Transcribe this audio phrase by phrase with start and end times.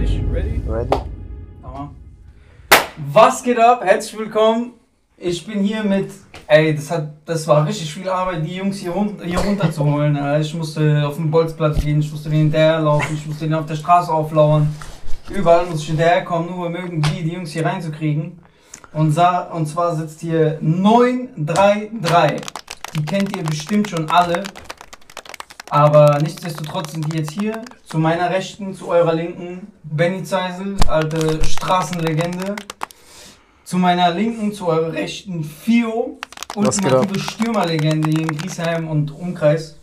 [0.00, 0.62] Ready?
[0.66, 0.98] Ready?
[1.60, 1.94] Tamam.
[3.12, 3.82] Was geht ab?
[3.84, 4.72] Herzlich willkommen.
[5.18, 6.10] Ich bin hier mit.
[6.46, 10.16] Ey, das, hat, das war richtig viel Arbeit, die Jungs hier, run hier runterzuholen.
[10.16, 10.40] Alter.
[10.40, 13.74] Ich musste auf den Bolzplatz gehen, ich musste denen hinterherlaufen, ich musste denen auf der
[13.74, 14.74] Straße auflauern.
[15.28, 18.38] Überall muss ich hinterherkommen, nur um irgendwie die Jungs hier reinzukriegen.
[18.94, 22.40] Und, sa und zwar sitzt hier 933.
[22.94, 24.44] Die kennt ihr bestimmt schon alle.
[25.70, 27.62] Aber nichtsdestotrotz sind die jetzt hier.
[27.84, 32.56] Zu meiner Rechten, zu eurer Linken, Benny Zeisel, alte Straßenlegende.
[33.64, 36.18] Zu meiner Linken, zu eurer Rechten, Fio,
[36.56, 39.79] ultimative Stürmerlegende hier in Griesheim und Umkreis.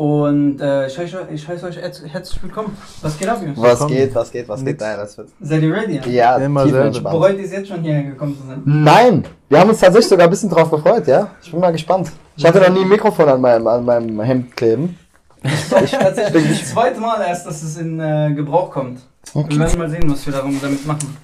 [0.00, 2.74] Und äh, ich, heiße, ich heiße euch herz- herzlich willkommen.
[3.02, 3.60] Was geht ab, Jungs?
[3.60, 4.80] Was geht, was geht, was geht?
[4.80, 5.28] Nein, das wird.
[5.42, 6.00] Seid ihr ready?
[6.10, 6.86] Ja, Immer tief selber.
[6.86, 7.12] entspannt.
[7.20, 8.62] Bereut ihr es jetzt schon hierher gekommen zu sein?
[8.64, 11.32] Nein, wir haben uns tatsächlich sogar ein bisschen drauf gefreut, ja?
[11.42, 12.10] Ich bin mal gespannt.
[12.34, 14.98] Ich hatte noch nie ein Mikrofon an meinem, an meinem Hemd kleben.
[15.44, 19.00] Ich tatsächlich das zweite Mal erst, dass es in äh, Gebrauch kommt.
[19.34, 21.14] Wir werden mal sehen, was wir darum damit machen.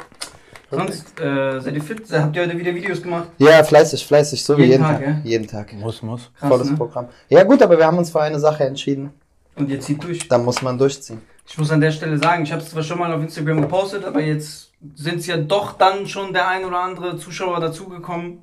[0.71, 2.03] Sonst, äh, seid ihr fit?
[2.11, 3.29] Habt ihr heute wieder Videos gemacht?
[3.39, 5.07] Ja, fleißig, fleißig, so wie Jeden jeden Tag, Tag.
[5.07, 5.21] ja?
[5.23, 5.73] Jeden Tag.
[5.75, 6.31] Muss, muss.
[6.39, 6.77] Krass, Volles ne?
[6.77, 7.07] Programm.
[7.29, 9.13] Ja, gut, aber wir haben uns für eine Sache entschieden.
[9.55, 10.27] Und ihr zieht durch.
[10.27, 11.21] Da muss man durchziehen.
[11.49, 14.05] Ich muss an der Stelle sagen, ich habe es zwar schon mal auf Instagram gepostet,
[14.05, 18.39] aber jetzt sind es ja doch dann schon der ein oder andere Zuschauer dazugekommen.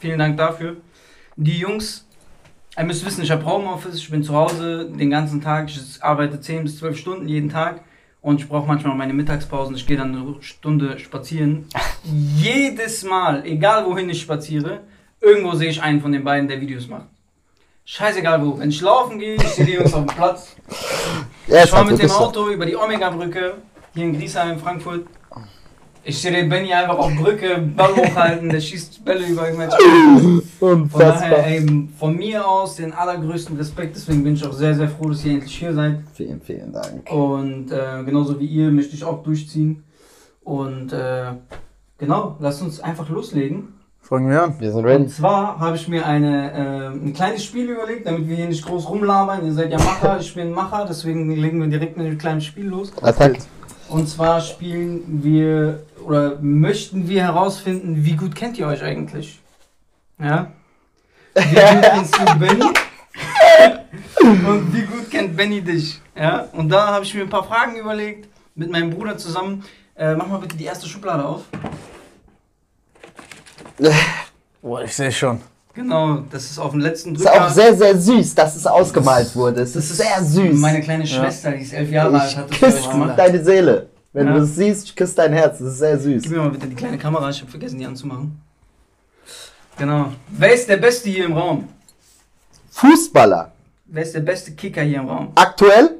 [0.00, 0.76] Vielen Dank dafür.
[1.36, 2.06] Die Jungs,
[2.76, 6.40] ihr müsst wissen, ich habe Homeoffice, ich bin zu Hause den ganzen Tag, ich arbeite
[6.40, 7.82] 10 bis 12 Stunden jeden Tag
[8.22, 11.66] und ich brauche manchmal meine Mittagspausen, ich gehe dann eine Stunde spazieren.
[12.36, 14.80] Jedes Mal, egal wohin ich spaziere,
[15.20, 17.06] irgendwo sehe ich einen von den beiden, der Videos macht.
[17.84, 18.58] Scheißegal wo.
[18.58, 20.56] Wenn ich laufen gehe, ich sehe die Jungs auf dem Platz.
[21.48, 22.14] Ja, Ich fahre halt mit dem so.
[22.14, 23.54] Auto über die Omega-Brücke
[23.92, 25.06] hier in Griesheim, Frankfurt.
[26.04, 29.76] Ich sehe den Benny einfach auf Brücke, Ball hochhalten, der schießt Bälle über irgendwelche.
[30.58, 31.46] Von daher, Unfassbar.
[31.46, 35.24] ey, von mir aus den allergrößten Respekt, deswegen bin ich auch sehr, sehr froh, dass
[35.24, 36.00] ihr endlich hier seid.
[36.14, 37.08] Vielen, vielen Dank.
[37.10, 39.84] Und äh, genauso wie ihr möchte ich auch durchziehen.
[40.42, 41.34] Und äh,
[41.98, 43.68] genau, lasst uns einfach loslegen.
[44.00, 44.54] Fangen wir an.
[44.58, 45.06] Wir sind Und ready.
[45.06, 48.88] zwar habe ich mir eine, äh, ein kleines Spiel überlegt, damit wir hier nicht groß
[48.88, 49.44] rumlabern.
[49.44, 52.66] Ihr seid ja Macher, ich bin Macher, deswegen legen wir direkt mit einem kleinen Spiel
[52.66, 52.92] los.
[53.02, 53.38] Attack.
[53.88, 59.40] Und zwar spielen wir oder möchten wir herausfinden, wie gut kennt ihr euch eigentlich?
[60.18, 60.52] Ja?
[61.34, 62.64] Wie gut kennst du Benny?
[64.22, 66.00] Und wie gut kennt Benny dich?
[66.16, 66.48] Ja?
[66.52, 69.64] Und da habe ich mir ein paar Fragen überlegt mit meinem Bruder zusammen.
[69.96, 71.42] Äh, mach mal bitte die erste Schublade auf.
[74.62, 75.40] Boah, ich sehe schon.
[75.74, 77.46] Genau, das ist auf dem letzten Ist Drücker.
[77.46, 79.62] auch sehr, sehr süß, dass es ausgemalt wurde.
[79.62, 80.58] Es Das ist sehr süß.
[80.58, 83.18] Meine kleine Schwester, die ist elf Jahre alt, hat das küsse gemacht.
[83.18, 83.88] deine Seele.
[84.12, 84.34] Wenn Ja.
[84.34, 85.58] du es siehst, ich küsse dein Herz.
[85.58, 86.22] Das ist sehr süß.
[86.22, 88.40] Gib mir mal bitte die kleine Kamera, ich habe vergessen, die anzumachen.
[89.78, 90.12] Genau.
[90.28, 91.68] Wer ist der Beste hier im Raum?
[92.70, 93.52] Fußballer.
[93.86, 95.32] Wer ist der beste Kicker hier im Raum?
[95.34, 95.98] Aktuell?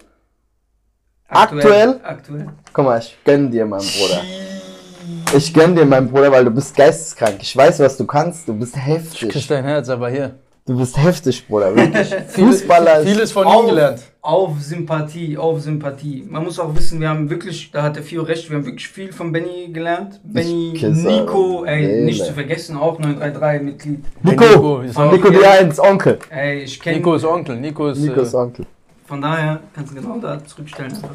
[1.29, 2.01] Aktuell?
[2.03, 2.47] Aktuell.
[2.73, 4.23] Guck mal, ich gönn dir, mein Bruder.
[5.35, 7.39] Ich gönn dir, mein Bruder, weil du bist geisteskrank.
[7.41, 8.47] Ich weiß, was du kannst.
[8.47, 9.31] Du bist Ich heftig.
[9.31, 10.39] küsse dein Herz, aber hier.
[10.65, 11.75] Du bist heftig, Bruder.
[11.75, 12.15] Wirklich.
[12.29, 13.09] Fußballer ist.
[13.09, 14.01] Vieles von ihm gelernt.
[14.21, 16.25] auf Sympathie, auf Sympathie.
[16.29, 18.87] Man muss auch wissen, wir haben wirklich, da hat der Fio recht, wir haben wirklich
[18.87, 20.21] viel von Benny gelernt.
[20.23, 22.05] Benny, Nico, ey, Seele.
[22.05, 24.05] nicht zu vergessen, auch 933-Mitglied.
[24.23, 24.45] Nico!
[24.45, 26.19] Nico ist Nico, die Eins, Onkel.
[26.31, 27.57] Ey, ich kenne, Nico ist Onkel.
[27.57, 27.99] Nico ist.
[27.99, 28.67] Nico ist äh, Onkel.
[29.05, 31.11] von daher kannst du genau da zurückstellen einfach.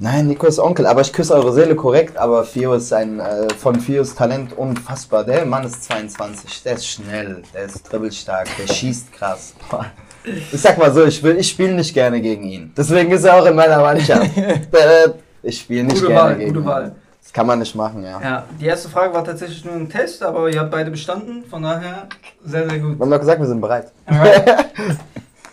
[0.00, 3.48] Nein, Nico ist Onkel, aber ich küsse eure Seele korrekt, aber Fio ist ein, äh,
[3.54, 5.22] von Fios Talent unfassbar.
[5.24, 9.54] Der Mann ist 22, der ist schnell, der ist dribbelstark, der schießt krass.
[9.70, 9.86] Boah.
[10.24, 12.72] Ich sag mal so, ich, will- ich spiele nicht gerne gegen ihn.
[12.76, 14.30] Deswegen ist er auch in meiner Mannschaft.
[14.36, 15.10] Äh,
[15.42, 16.66] ich spiele nicht Gute gerne Wahl, gegen gute ihn.
[16.66, 16.94] Wahl.
[17.22, 18.20] Das kann man nicht machen, ja.
[18.20, 21.62] Ja, die erste Frage war tatsächlich nur ein Test, aber ihr habt beide bestanden, von
[21.62, 22.08] daher
[22.44, 22.98] sehr, sehr gut.
[22.98, 23.92] Wir haben doch gesagt, wir sind bereit.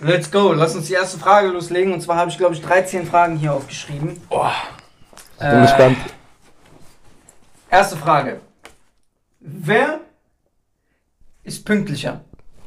[0.03, 1.93] Let's go, lass uns die erste Frage loslegen.
[1.93, 4.19] Und zwar habe ich, glaube ich, 13 Fragen hier aufgeschrieben.
[4.29, 4.51] Boah.
[5.39, 5.97] Äh, Bin gespannt.
[7.69, 8.41] Erste Frage.
[9.39, 9.99] Wer
[11.43, 12.21] ist pünktlicher?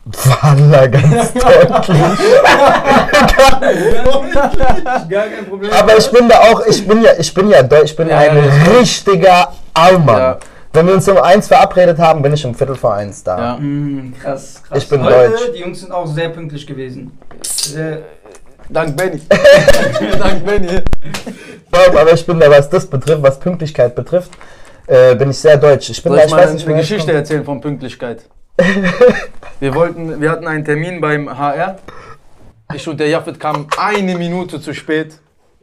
[0.05, 1.99] Walla, ganz deutlich.
[5.09, 5.73] Gar kein Problem.
[5.73, 8.37] Aber ich bin da auch, ich bin ja, ich bin ja ich bin Ja, ein
[8.37, 8.79] ja.
[8.79, 10.19] richtiger Allmann.
[10.19, 10.39] Ja.
[10.75, 13.39] Wenn wir uns um eins verabredet haben, bin ich um Viertel vor eins da.
[13.39, 13.59] Ja.
[13.59, 14.83] Hm, krass, krass.
[14.83, 15.53] Ich bin Heute, deutsch.
[15.55, 17.17] Die Jungs sind auch sehr pünktlich gewesen.
[17.43, 18.01] Sehr,
[18.69, 19.21] Dank Benny.
[20.19, 20.81] Dank Benny.
[21.71, 24.33] Bob, aber ich bin da, was das betrifft, was Pünktlichkeit betrifft,
[24.89, 25.91] äh, bin ich sehr deutsch.
[25.91, 27.19] Ich bin Soll da, ich mal weiß eine nicht, es Geschichte kommt.
[27.19, 28.29] erzählen von Pünktlichkeit?
[29.61, 31.79] wir, wollten, wir hatten einen Termin beim HR.
[32.75, 35.21] Ich und der Jaffet kamen eine Minute zu spät.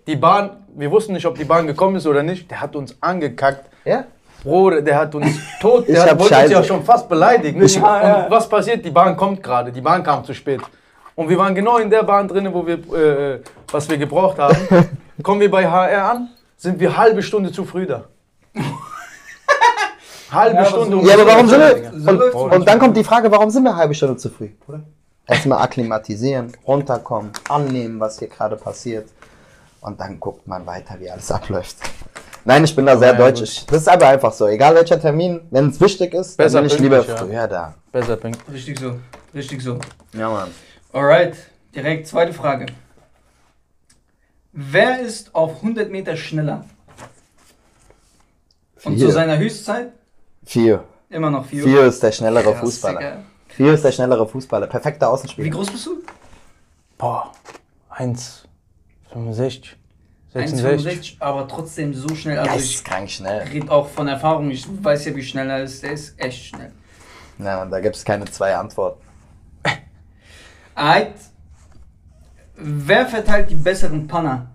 [0.07, 2.49] Die Bahn, wir wussten nicht, ob die Bahn gekommen ist oder nicht.
[2.49, 3.69] Der hat uns angekackt.
[3.83, 4.05] Ja?
[4.43, 7.61] Bruder, der hat uns tot, Ich der hat, wollte uns ja schon fast beleidigen.
[7.61, 8.15] Ich- Ja, ja.
[8.25, 8.83] Und was passiert?
[8.83, 10.61] Die Bahn kommt gerade, die Bahn kam zu spät.
[11.15, 12.75] Und wir waren genau in der Bahn drin, wo wir,
[13.35, 13.41] äh,
[13.71, 14.55] was wir gebraucht haben.
[15.23, 18.05] kommen wir bei HR an, sind wir halbe Stunde zu früh da.
[20.31, 20.91] halbe Ja, aber Stunde.
[20.95, 21.91] so- um Ja, aber warum sind wir.
[22.31, 24.49] So Und, und dann kommt die Frage, warum sind wir eine halbe Stunde zu früh,
[24.67, 24.81] oder?
[25.27, 29.07] Erstmal akklimatisieren, runterkommen, annehmen, was hier gerade passiert.
[29.81, 31.77] Und dann guckt man weiter, wie alles abläuft.
[32.43, 33.41] Nein, ich bin da sehr ja, deutsch.
[33.41, 34.47] Ich- Das ist aber einfach so.
[34.47, 37.25] Egal welcher Termin, wenn es wichtig ist, dann Besser bin ich lieber pünktlich, ja.
[37.25, 37.75] früher da.
[37.91, 38.38] Besser Pink.
[38.51, 38.99] Richtig so.
[39.33, 39.79] Richtig so.
[40.13, 40.49] Ja, Mann.
[40.91, 41.35] Alright,
[41.75, 42.65] direkt zweite Frage.
[44.53, 46.65] Wer ist auf 100 Meter schneller?
[48.83, 49.05] Und Vier.
[49.07, 49.93] zu seiner Höchstzeit
[50.43, 50.83] Vier.
[51.09, 51.63] immer noch vier.
[51.63, 52.99] Vier ist der schnellere Krass, Fußballer.
[52.99, 53.23] Digga.
[53.49, 54.65] Vier ist der schnellere Fußballer.
[54.67, 55.49] Perfekter Wie Außenspieler.
[55.51, 56.01] groß bist du?
[56.97, 57.31] Boah,
[57.95, 59.75] 1,65.
[60.33, 61.13] 66.
[61.13, 62.39] 1,65, aber trotzdem so schnell.
[62.39, 63.39] Also ich Geisteskrank schnell.
[63.49, 64.49] rede auch von Erfahrung.
[64.49, 65.83] Ich weiß ja, wie schnell er ist.
[65.83, 66.71] Der ist echt schnell.
[67.37, 69.01] Und da gibt es keine zwei Antworten.
[70.75, 71.15] Alright.
[72.55, 74.47] Wer verteilt die besseren Panner?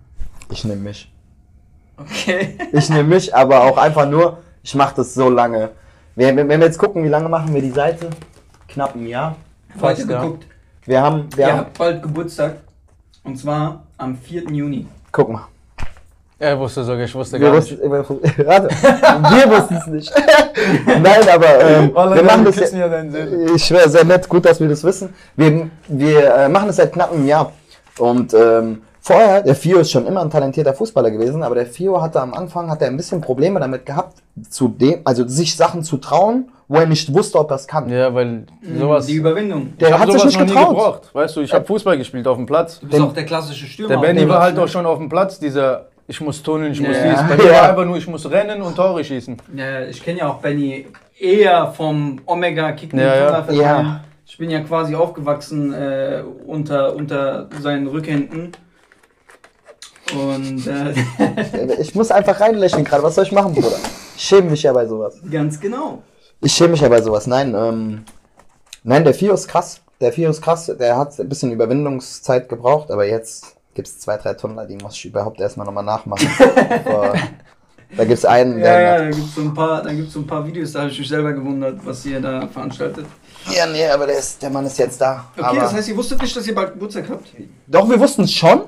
[0.49, 1.11] Ich nehme mich.
[1.97, 2.57] Okay.
[2.71, 5.71] Ich nehme mich, aber auch einfach nur, ich mache das so lange.
[6.15, 8.09] Wenn, wenn wir jetzt gucken, wie lange machen wir die Seite?
[8.67, 9.35] Knapp ein Jahr.
[9.73, 10.21] Heute Fast, ja.
[10.21, 10.47] geguckt.
[10.85, 12.57] Wir haben, wir Ihr haben, bald Geburtstag.
[13.23, 14.43] Und zwar am 4.
[14.49, 14.87] Juni.
[15.11, 15.47] guck mal.
[16.39, 17.71] Er wusste sogar, ich wusste Wir gar nicht.
[17.71, 20.13] wussten, warte, wir wussten es nicht.
[20.85, 23.55] Nein, aber ähm, wir machen das ja, ja deinen Sinn.
[23.55, 25.13] ich schwöre, sehr nett, gut, dass wir das wissen.
[25.35, 27.51] Wir, wir äh, machen das seit knapp einem Jahr.
[27.97, 31.99] Und ähm, vorher, der Fio ist schon immer ein talentierter Fußballer gewesen, aber der Fio
[31.99, 34.17] hatte am Anfang hat er ein bisschen Probleme damit gehabt,
[34.47, 37.89] zu dem, also sich Sachen zu trauen, wo er nicht wusste, ob er es kann.
[37.89, 38.43] Ja, weil
[38.77, 39.07] sowas.
[39.07, 39.75] Die Überwindung.
[39.79, 40.69] Der hat sich sowas nicht noch nie getraut.
[40.69, 41.01] gebraucht.
[41.15, 42.79] Weißt du, ich habe Fußball gespielt auf dem Platz.
[42.79, 43.89] Du bist Den- auch der klassische Stürmer.
[43.95, 46.79] Der Benny war halt läuft auch schon auf dem Platz, dieser ich muss tunneln, ich
[46.81, 47.09] muss Ja.
[47.13, 47.27] dies.
[47.29, 47.61] Bei mir Ja.
[47.61, 49.37] war einfach nur, ich muss rennen und Tore schießen.
[49.55, 50.87] Ja, ich kenne ja auch Benny
[51.19, 53.51] eher vom Omega Kicken Ja, ja.
[53.51, 54.03] Ja.
[54.25, 58.51] Ich bin ja quasi aufgewachsen äh, unter, unter seinen Rückhänden.
[60.13, 60.93] Und äh,
[61.81, 63.03] Ich muss einfach reinlächeln gerade.
[63.03, 63.75] Was soll ich machen, Bruder?
[64.15, 65.19] Ich schäme mich ja bei sowas.
[65.29, 66.01] ganz genau.
[66.41, 67.27] Ich schäme mich ja bei sowas.
[67.27, 68.03] Nein, ähm,
[68.83, 69.81] nein, der Fio ist krass.
[69.99, 70.71] Der Fio ist krass.
[70.79, 74.95] Der hat ein bisschen Überwindungszeit gebraucht, aber jetzt gibt es zwei, drei Tunnler, die muss
[74.95, 76.27] ich überhaupt erstmal nochmal nachmachen.
[77.95, 80.19] Da gibt es einen, Ja, ja, da gibt es so, ein paar- da gibt's so
[80.19, 83.05] ein paar Videos, da habe ich mich selber gewundert, was ihr da veranstaltet.
[83.49, 85.23] Ja, nee, aber der, ist, der Mann ist jetzt da.
[85.37, 87.27] Okay, aber das heißt, ihr wusstet nicht, dass ihr bald Geburtstag habt?
[87.65, 88.63] doch, wir wussten es schon.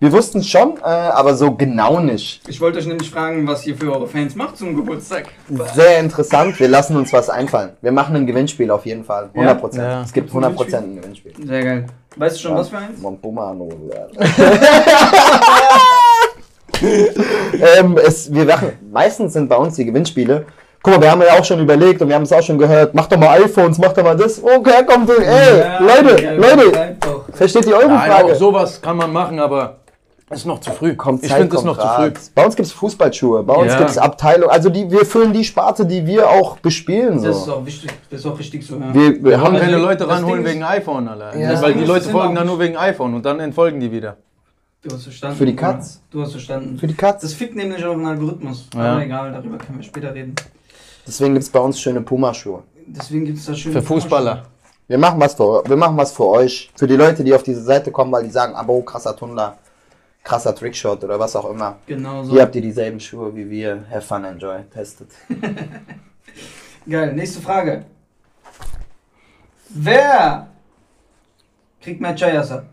[0.00, 2.46] Wir wussten es schon, äh, aber so genau nicht.
[2.46, 5.28] Ich wollte euch nämlich fragen, was ihr für eure Fans macht zum Geburtstag.
[5.74, 6.60] Sehr interessant.
[6.60, 7.70] Wir lassen uns was einfallen.
[7.80, 9.30] Wir machen ein Gewinnspiel auf jeden Fall.
[9.32, 9.82] 100 Prozent.
[9.88, 10.02] Ja.
[10.02, 11.32] Es gibt 100 Prozent ein Gewinnspiel.
[11.42, 11.86] Sehr geil.
[12.16, 12.98] Weißt du schon, was für eins?
[13.00, 13.68] Mon Pumano.
[17.78, 20.46] ähm, es, wir machen, meistens sind bei uns die Gewinnspiele.
[20.82, 22.94] Guck mal, wir haben ja auch schon überlegt und wir haben es auch schon gehört.
[22.94, 24.42] Mach doch mal iPhones, mach doch mal das.
[24.42, 26.96] Okay, kommt, ey, Ja, Leute, ja, Leute,
[27.32, 28.32] versteht ihr eure Nein, Frage?
[28.32, 29.76] auch sowas kann man machen, aber
[30.30, 30.96] ist noch zu früh.
[30.96, 32.12] Kommt ich Zeit, finde es noch zu früh.
[32.34, 33.78] Bei uns gibt es Fußballschuhe, bei uns Ja.
[33.78, 37.22] gibt es Abteilung, also die, wir füllen die Sparte, die wir auch bespielen.
[37.22, 37.54] Das ist So.
[37.54, 38.76] auch wichtig, das ist auch richtig so.
[38.76, 38.92] Ja.
[38.92, 41.36] Wir, wir haben keine Also, Leute ranholen wegen iPhone, Alter.
[41.38, 41.62] Ja.
[41.62, 44.16] Weil die Leute folgen dann nur wegen iPhone und dann entfolgen die wieder.
[44.82, 45.36] Du hast verstanden.
[45.36, 46.00] Für die Katz.
[46.10, 46.78] Du hast verstanden.
[46.78, 47.22] für die Katz.
[47.22, 48.68] Das fickt nämlich auch den Algorithmus.
[48.74, 48.92] Ja.
[48.92, 50.34] Aber egal, darüber können wir später reden.
[51.06, 52.62] Deswegen gibt es bei uns schöne Puma-Schuhe.
[52.86, 53.72] Deswegen gibt es da schön.
[53.72, 54.44] Für Fußballer.
[54.88, 56.70] Wir machen was für, wir machen was für euch.
[56.76, 59.56] Für die Leute, die auf diese Seite kommen, weil die sagen, Abo, krasser Tunnler,
[60.26, 61.78] krasser Trickshot oder was auch immer.
[61.86, 62.32] Genau so.
[62.32, 63.84] Hier habt ihr dieselben Schuhe wie wir.
[63.90, 64.64] Have fun, enjoy.
[64.74, 65.10] Testet.
[66.88, 67.84] Geil, nächste Frage.
[69.68, 70.48] Wer
[71.80, 72.64] kriegt mehr Chayasa?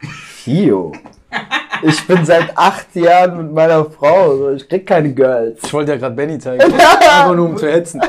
[0.00, 0.92] Fio.
[1.82, 4.50] Ich bin seit acht Jahren mit meiner Frau.
[4.50, 5.58] Ich krieg keine Girls.
[5.64, 6.62] Ich wollte ja gerade Benny zeigen.
[6.72, 8.00] Einfach nur um zu hetzen.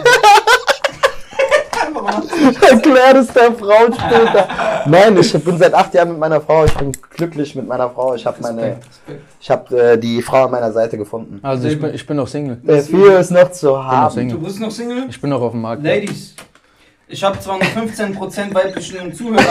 [2.70, 4.48] Erklär das der Frau später.
[4.86, 6.66] Nein, ich bin seit acht Jahren mit meiner Frau.
[6.66, 8.16] Ich bin glücklich mit meiner Frau.
[8.16, 8.78] Ich habe meine,
[9.40, 11.40] ich habe äh, die Frau an meiner Seite gefunden.
[11.44, 12.58] Also ich bin, ich bin noch Single.
[12.64, 14.30] Der Fio ist noch zu haben.
[14.30, 15.06] Du bist noch Single?
[15.10, 15.84] Ich bin noch auf dem Markt.
[15.84, 16.36] Ladies,
[17.08, 19.44] ich habe zwar nur 15% weiblichen Zuhörer,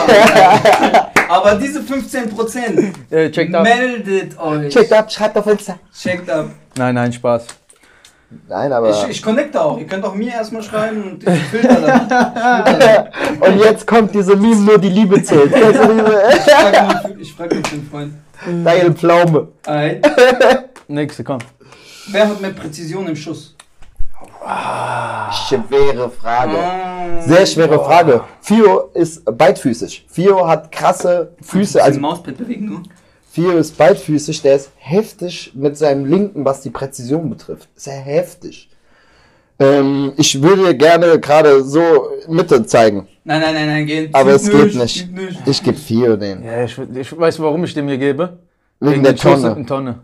[1.29, 3.63] aber diese 15% Äh, checkt ab.
[3.63, 4.73] meldet euch.
[4.73, 5.75] Checkt ab, schreibt auf Insta.
[5.99, 6.45] Checkt ab.
[6.77, 7.45] Nein, nein, Spaß.
[8.49, 8.89] Nein, aber.
[8.89, 9.77] Ich, ich connecte auch.
[9.79, 13.07] Ihr könnt auch mir erstmal schreiben und ich filter das.
[13.49, 15.51] Und jetzt kommt diese Meme, nur die Liebe zählt.
[15.55, 18.13] Ich frage nur für- Ich frage nur für einen Freund.
[18.65, 19.47] Deine Pflaume.
[19.65, 20.05] Alright.
[20.89, 21.39] Nächste, komm.
[22.09, 23.55] Wer hat mehr Präzision im Schuss?
[25.47, 26.57] Schwere Frage.
[26.57, 28.21] Ah, Sehr schwere Frage.
[28.41, 30.05] Fio ist beidfüßig.
[30.09, 31.79] Fio hat krasse Füße.
[31.79, 32.81] Also Also Mauspad bewegen nur.
[33.37, 34.41] Fio ist beidfüßig.
[34.41, 37.69] Der ist heftig mit seinem Linken, was die Präzision betrifft.
[37.75, 38.67] Sehr heftig.
[39.59, 41.81] Ähm, ich würde gerne gerade so
[42.27, 43.07] Mitte zeigen.
[43.23, 44.15] Nein, nein, nein, nein, geht.
[44.15, 44.95] Aber es geht nicht.
[45.07, 45.39] geht nicht.
[45.47, 46.43] Ich gebe Fio den.
[46.43, 48.39] Ja, ich, ich weiß, warum ich dem hier gebe.
[48.79, 49.55] Wegen der den Schuss Tonne.
[49.55, 49.99] in Tonne.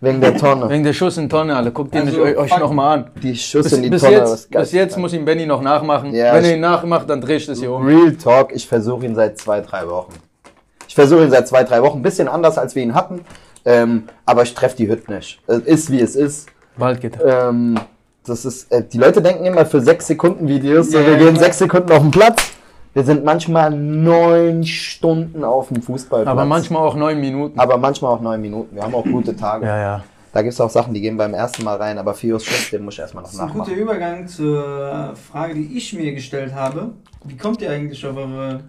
[0.00, 0.70] Wegen der Tonne.
[0.70, 1.72] Wegen der Schuss in Tonne, alle.
[1.72, 2.60] Guckt den Also, euch, euch fuck.
[2.60, 3.10] nochmal an.
[3.20, 4.14] Die Schuss Bis, in die bis, Tonne.
[4.18, 6.14] jetzt, was bis jetzt muss ihn Benny noch nachmachen.
[6.14, 7.84] Ja, Wenn ich- er ihn nachmacht, dann dreht es hier um.
[7.84, 10.12] Real Talk, ich versuche ihn seit zwei, drei Wochen.
[10.98, 12.02] Ich versuche ihn seit zwei, drei Wochen.
[12.02, 13.20] Bisschen anders, als wir ihn hatten.
[13.64, 15.40] Ähm, aber ich treffe die Hütte nicht.
[15.46, 16.48] Es ist, wie es ist.
[16.76, 17.16] Bald geht.
[17.24, 17.78] Ähm,
[18.26, 21.36] das ist, äh, die Leute denken immer für sechs Sekunden Videos, so Ja, wir gehen
[21.36, 22.50] sechs Sekunden auf den Platz.
[22.94, 26.32] Wir sind manchmal neun Stunden auf dem Fußballplatz.
[26.32, 27.60] Aber manchmal auch neun Minuten.
[27.60, 28.74] aber manchmal auch neun Minuten.
[28.74, 29.66] Wir haben auch gute Tage.
[29.66, 30.04] Ja, ja.
[30.32, 32.84] Da gibt es auch Sachen, die gehen beim ersten Mal rein, aber Fios Schuss, den
[32.84, 33.78] muss ich erstmal noch Das ist ein guter nachmachen.
[33.78, 36.90] Übergang zur Frage, die ich mir gestellt habe.
[37.24, 38.64] Wie kommt ihr eigentlich auf eure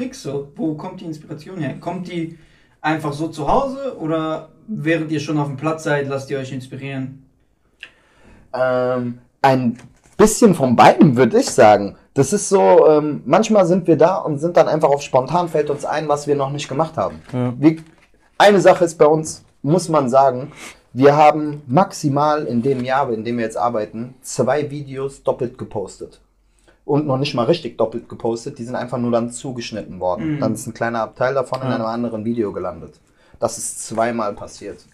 [0.00, 0.48] Tricks so?
[0.56, 1.74] Wo kommt die Inspiration her?
[1.78, 2.38] Kommt die
[2.80, 6.52] einfach so zu Hause oder während ihr schon auf dem Platz seid, lasst ihr euch
[6.52, 7.26] inspirieren?
[8.54, 9.76] Ähm, ein
[10.16, 11.96] bisschen von beiden, würde ich sagen.
[12.14, 15.68] Das ist so, ähm, manchmal sind wir da und sind dann einfach auf spontan, fällt
[15.68, 17.20] uns ein, was wir noch nicht gemacht haben.
[17.32, 17.52] Ja.
[17.58, 17.76] Wir,
[18.38, 20.52] eine Sache ist bei uns, muss man sagen,
[20.94, 26.22] wir haben maximal in dem Jahr, in dem wir jetzt arbeiten, zwei Videos doppelt gepostet.
[26.84, 30.36] Und noch nicht mal richtig doppelt gepostet, die sind einfach nur dann zugeschnitten worden.
[30.36, 30.40] Mhm.
[30.40, 31.74] Dann ist ein kleiner Abteil davon in Ja.
[31.76, 32.98] einem anderen Video gelandet.
[33.38, 34.84] Das ist zweimal passiert.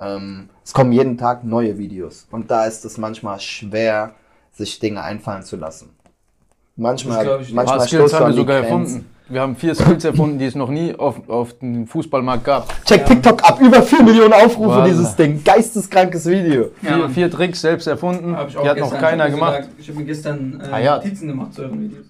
[0.00, 2.26] Ähm, es kommen jeden Tag neue Videos.
[2.30, 4.14] Und da ist es manchmal schwer,
[4.52, 5.90] sich Dinge einfallen zu lassen.
[6.00, 7.52] Das Manchmal, glaub ich.
[7.52, 8.72] Manchmal Skills haben man wir sogar Grenzen.
[8.72, 9.10] erfunden.
[9.30, 12.84] Wir haben vier Skills erfunden, die es noch nie auf, auf dem Fußballmarkt gab.
[12.86, 14.84] Check TikTok ab, über 4 Millionen Aufrufe Wallah.
[14.88, 15.44] dieses Ding.
[15.44, 16.70] Geisteskrankes Video.
[16.80, 18.34] Ja, vier, vier Tricks selbst erfunden.
[18.34, 19.54] Hab ich auch Die hat noch keiner gemacht.
[19.64, 20.96] sogar- Ich habe mir gestern äh, Ah, ja.
[20.96, 22.06] Notizen gemacht zu euren Videos.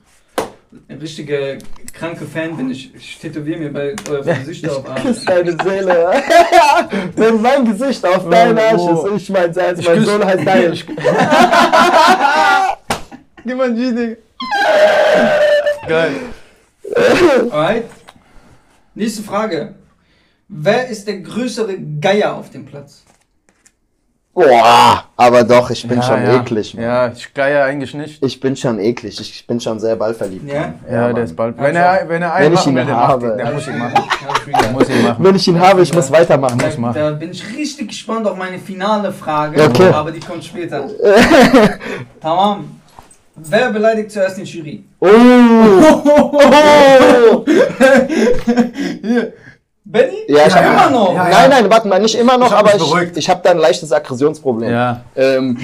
[0.89, 1.57] Ein richtiger
[1.93, 2.95] kranke Fan bin ich.
[2.95, 5.03] Ich tätowiere mir bei euren Gesichter auf Arsch.
[5.03, 6.13] Küss deine Seele.
[7.17, 10.73] Wenn mein Gesicht auf dein Arsch ist, ich mein Herz, mein Sohn heißt dein.
[13.45, 14.17] Gib mal ein G, Digga.
[15.89, 16.13] Geil.
[17.51, 17.85] Alright.
[18.95, 19.75] Nächste Frage.
[20.49, 23.03] Wer ist der größere Geier auf dem Platz?
[24.33, 26.41] Boah, aber doch, ich bin ja, schon ja.
[26.41, 26.73] eklig.
[26.75, 26.85] Mann.
[26.85, 28.23] Ja, ich geier eigentlich nicht.
[28.23, 29.19] Ich bin schon eklig.
[29.21, 30.49] Ich bin schon sehr ballverliebt.
[30.49, 30.75] Ja?
[30.89, 31.15] Ja, Mann.
[31.17, 31.57] der ist bald.
[31.59, 33.27] Hab Wenn ich er, wenn er einen Wenn ich machen ihn will, der habe.
[33.27, 33.45] macht ihn.
[33.45, 33.95] Der muss ihn machen.
[34.29, 35.25] Ja, ich Der muss ihn machen.
[35.25, 36.57] Wenn ich ihn habe, ich muss weitermachen.
[36.57, 36.95] Muss Da, machen.
[36.95, 39.89] da bin ich richtig gespannt auf meine finale Frage, Okay.
[39.89, 40.89] aber die kommt später.
[42.21, 42.78] Tamam.
[43.45, 44.85] Wer beleidigt zuerst den Jury?
[45.01, 45.09] Oh!
[45.09, 47.45] oh.
[49.03, 49.33] Hier.
[49.85, 50.13] Benny?
[50.29, 51.15] Ja, ich hab- immer noch.
[51.15, 51.33] Ja, ja.
[51.39, 53.17] Nein, nein, warte mal, nicht immer noch, Ich aber ich, beruhigt.
[53.17, 54.71] ich habe da ein leichtes Aggressionsproblem.
[54.71, 55.01] Ja.
[55.17, 55.57] Ähm,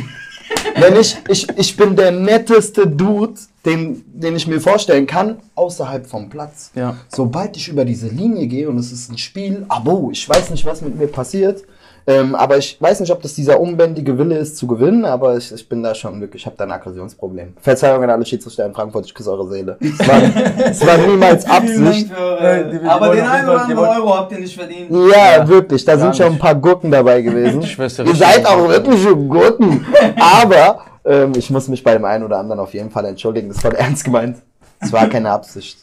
[0.76, 3.34] wenn ich, ich, ich bin der netteste Dude,
[3.66, 6.70] den, den ich mir vorstellen kann, außerhalb vom Platz.
[6.74, 6.96] Ja.
[7.08, 10.64] Sobald ich über diese Linie gehe und es ist ein Spiel, abo, ich weiß nicht,
[10.64, 11.62] was mit mir passiert.
[12.06, 15.50] Ähm, aber ich weiß nicht, ob das dieser unbändige Wille ist zu gewinnen, aber ich,
[15.52, 17.54] ich bin da schon wirklich, ich habe da ein Aggressionsproblem.
[17.62, 19.78] Verzeihung an alle Schiedsrichter in Frankfurt, ich küsse eure Seele.
[19.80, 20.22] Es war,
[20.70, 22.08] es war niemals Absicht.
[22.12, 24.90] für, Äh, die- die aber den einen oder anderen Euro habt ihr nicht verdient.
[24.90, 27.62] Ja, Ja, wirklich, da sind schon ein paar Gurken dabei gewesen.
[27.62, 29.86] Ihr seid auch wirkliche Gurken.
[30.20, 33.48] Aber ähm, ich muss mich bei dem einen oder anderen auf jeden Fall entschuldigen.
[33.48, 34.36] Das war ernst gemeint.
[34.80, 35.78] Es war keine Absicht.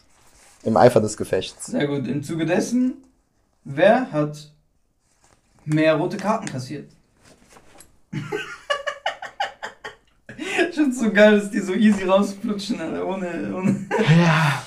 [0.64, 1.66] Im Eifer des Gefechts.
[1.68, 2.08] Sehr gut.
[2.08, 2.94] Im Zuge dessen,
[3.64, 4.51] wer hat
[5.66, 6.90] mehr rote Karten kassiert?
[10.70, 13.76] Ich find's so geil, dass die so easy rausflutschen, Alter, ohne, ohne.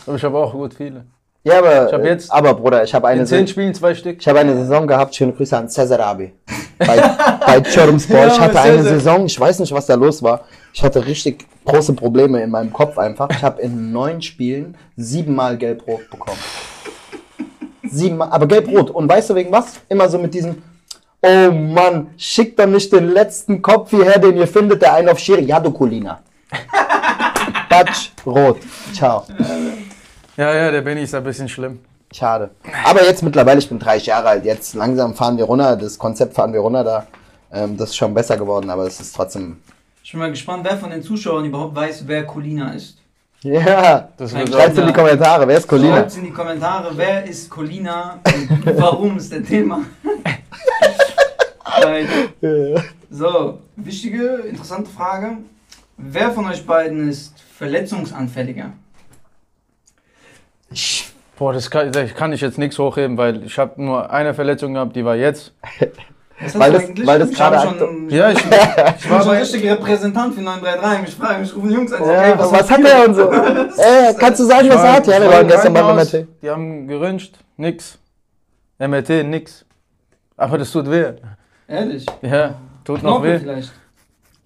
[0.07, 1.05] Aber ich habe auch gut viele.
[1.43, 3.95] Ja, aber, Ich hab äh, jetzt- aber Bruder, ich habe eine, In zehn Spielen zwei
[3.95, 4.19] Stück.
[4.21, 5.15] ich habe eine Saison gehabt.
[5.15, 6.33] Schöne Grüße an Cesar Abi.
[6.79, 6.97] Bei,
[7.47, 8.17] bei Chorumspor.
[8.19, 10.45] Ja, ich hatte eine Saison, ich weiß nicht, was da los war.
[10.73, 13.29] Ich hatte richtig große Probleme in meinem Kopf einfach.
[13.31, 16.39] Ich habe in neun Spielen siebenmal gelb-rot bekommen.
[17.85, 18.91] Siebenmal, aber gelb-rot.
[18.91, 19.81] Und weißt du wegen was?
[19.89, 20.63] Immer so mit diesem,
[21.25, 25.19] oh Mann, schickt doch nicht den letzten Kopf hierher, den ihr findet, der einen auf
[25.19, 25.45] Schiri.
[25.45, 26.21] Ja, du Colina.
[27.69, 28.59] Batsch, rot.
[28.93, 29.25] Ciao.
[30.37, 31.81] Ja, ja, der Benny ist ein bisschen schlimm.
[32.13, 32.51] Schade.
[32.85, 36.35] Aber jetzt mittlerweile, ich bin 30 Jahre alt, jetzt langsam fahren wir runter, das Konzept
[36.35, 37.07] fahren wir runter da.
[37.53, 39.59] Ähm, das ist schon besser geworden, aber es ist trotzdem.
[40.03, 42.99] Ich bin mal gespannt, wer von den Zuschauern überhaupt weiß, wer Colina ist.
[43.43, 45.97] Ja, schreibt in die Kommentare, wer ist Colina?
[45.97, 49.81] Schreibt in die Kommentare, wer ist Colina und warum ist der Thema.
[51.83, 52.09] Right.
[53.11, 55.39] So, wichtige, interessante Frage.
[55.97, 58.73] Wer von euch beiden ist verletzungsanfälliger?
[61.37, 64.75] Boah, das kann, das kann ich jetzt nichts hochheben, weil ich habe nur eine Verletzung
[64.75, 65.53] gehabt, die war jetzt.
[66.41, 67.07] Was hast Weil du das- eigentlich?
[67.07, 71.09] weil das ich gerade schon, Ja, ich, ich war schon richtig Repräsentant für 933.
[71.09, 72.03] Ich frage mich, rufen die Jungs an.
[72.05, 73.33] Ja, ey, was, habt hat der und so?
[73.83, 75.07] Äh, kannst du sagen, was er hat?
[75.07, 76.27] Ja, wir ich waren gestern beim MRT.
[76.43, 77.99] Die haben geröntgt, nix.
[78.79, 79.65] MRT, nix.
[80.37, 81.13] Aber das tut weh.
[81.69, 82.07] Ehrlich?
[82.23, 82.55] Ja,
[82.85, 83.39] tut noch weh.
[83.39, 83.73] vielleicht.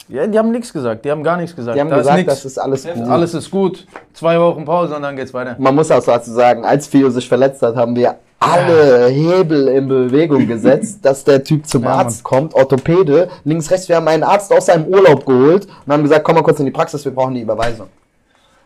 [0.08, 1.76] Ja, die haben nichts gesagt, die haben gar nichts gesagt.
[1.76, 3.06] Die haben da gesagt, ist das ist alles gut.
[3.06, 3.86] Alles ist gut.
[4.14, 5.56] Zwei Wochen Pause und dann geht's weiter.
[5.58, 9.86] Man muss auch dazu sagen, als Fio sich verletzt hat, haben wir alle Hebel in
[9.88, 13.88] Bewegung gesetzt, dass der Typ zum Ja, Arzt kommt, Orthopäde, links, rechts.
[13.88, 16.64] Wir haben einen Arzt aus seinem Urlaub geholt und haben gesagt, komm mal kurz in
[16.66, 17.88] die Praxis, wir brauchen die Überweisung.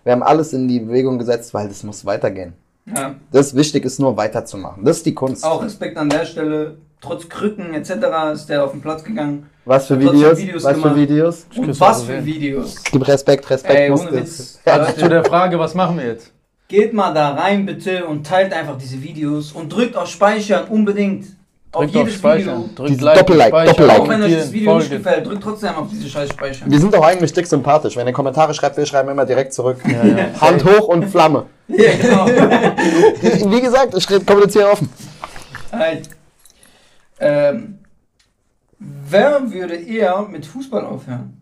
[0.04, 2.52] Wir haben alles in die Bewegung gesetzt, weil das muss weitergehen.
[2.86, 3.14] Ja.
[3.32, 4.84] Das wichtig ist nur weiterzumachen.
[4.84, 5.44] Das ist die Kunst.
[5.44, 6.76] Auch Respekt an der Stelle.
[7.02, 7.90] Trotz Krücken etc.
[8.32, 9.50] ist der auf den Platz gegangen.
[9.64, 10.38] Was für Videos?
[10.38, 10.96] Videos was für gemacht.
[10.96, 11.46] Videos?
[11.56, 12.24] Und küsse was für.
[12.24, 12.76] Videos.
[12.90, 13.74] Gib Respekt, Respekt.
[13.74, 14.12] Ey, muss ohne.
[14.12, 14.60] Witz.
[14.64, 16.30] Ja, Zu der Frage, was machen wir jetzt?
[16.68, 21.26] Geht mal da rein bitte und teilt einfach diese Videos und drückt auf Speichern unbedingt.
[21.72, 22.64] auf Drückt auf jedes Speichern.
[22.64, 22.70] Video.
[22.86, 24.00] Drückt Like, Doppellike, Doppellike.
[24.00, 26.70] Auch wenn euch das Video nicht gefällt, drückt trotzdem auf diese scheiß Speichern.
[26.70, 27.96] Wir sind auch eigentlich dick sympathisch.
[27.96, 29.78] Wenn ihr Kommentare schreibt, wir schreiben immer direkt zurück.
[29.86, 30.40] Ja, ja.
[30.40, 31.46] Hand hoch und Flamme.
[31.66, 32.26] Ja, genau.
[32.26, 34.88] Wie gesagt, ich kommuniziere offen.
[35.72, 36.08] Halt.
[37.22, 37.78] Ähm,
[38.78, 41.40] wer würde eher mit Fußball aufhören?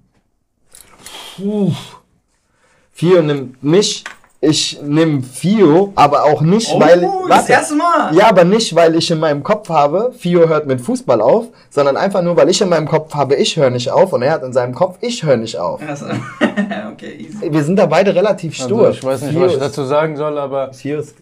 [2.93, 4.05] Fio nimmt mich,
[4.43, 7.05] ich nehme Fio, aber auch nicht, weil.
[7.05, 7.53] Oh, das warte.
[7.53, 8.15] erste Mal!
[8.15, 11.97] Ja, aber nicht, weil ich in meinem Kopf habe, Fio hört mit Fußball auf, sondern
[11.97, 14.43] einfach nur, weil ich in meinem Kopf habe, ich höre nicht auf und er hat
[14.43, 15.81] in seinem Kopf, ich höre nicht auf.
[15.87, 16.07] Also,
[16.93, 17.51] okay, easy.
[17.51, 18.89] Wir sind da beide relativ stur.
[18.89, 21.15] Also, ich weiß nicht, Fio was ich dazu sagen soll, aber Fio ist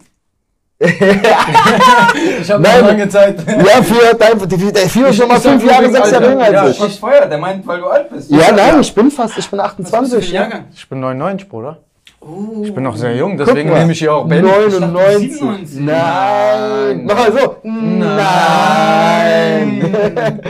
[2.40, 2.80] ich habe Nein.
[2.80, 3.36] noch lange Zeit.
[3.48, 6.52] ja, Fio, dein, die- der Fio ist schon mal Ich fünf Jahre, sechs Jahre jünger
[6.52, 7.00] Ja, als Schwarz ich.
[7.00, 8.30] Feuer, der meint, weil du alt bist.
[8.30, 10.28] Ja, nein, ich bin fast, ich bin Was bist du für 28.
[10.28, 10.40] ein ja.
[10.42, 10.64] Jahrgang?
[10.72, 11.78] Ich bin 99, Bruder.
[12.20, 12.62] Oh.
[12.62, 14.44] Ich bin noch sehr jung, deswegen nehme ich hier auch Ben.
[14.44, 15.32] 99.
[15.32, 15.80] 97.
[15.80, 15.96] Nein.
[15.96, 17.06] Nein.
[17.06, 17.56] Mach mal so.
[17.64, 18.00] Nein.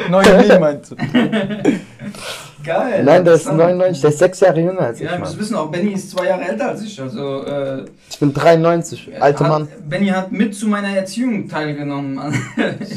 [0.11, 0.97] Neun nie meinst du.
[2.69, 3.03] Geil.
[3.03, 3.59] Nein, der ist interessant.
[3.79, 5.41] 99, der ist sechs Jahre jünger als Ja, ich, müsst Mann.
[5.41, 7.01] wissen, auch Benny ist zwei Jahre älter als ich.
[7.01, 9.69] Also, äh, Ich bin 93, alter hat, Mann.
[9.89, 12.21] Benny hat mit zu meiner Erziehung teilgenommen.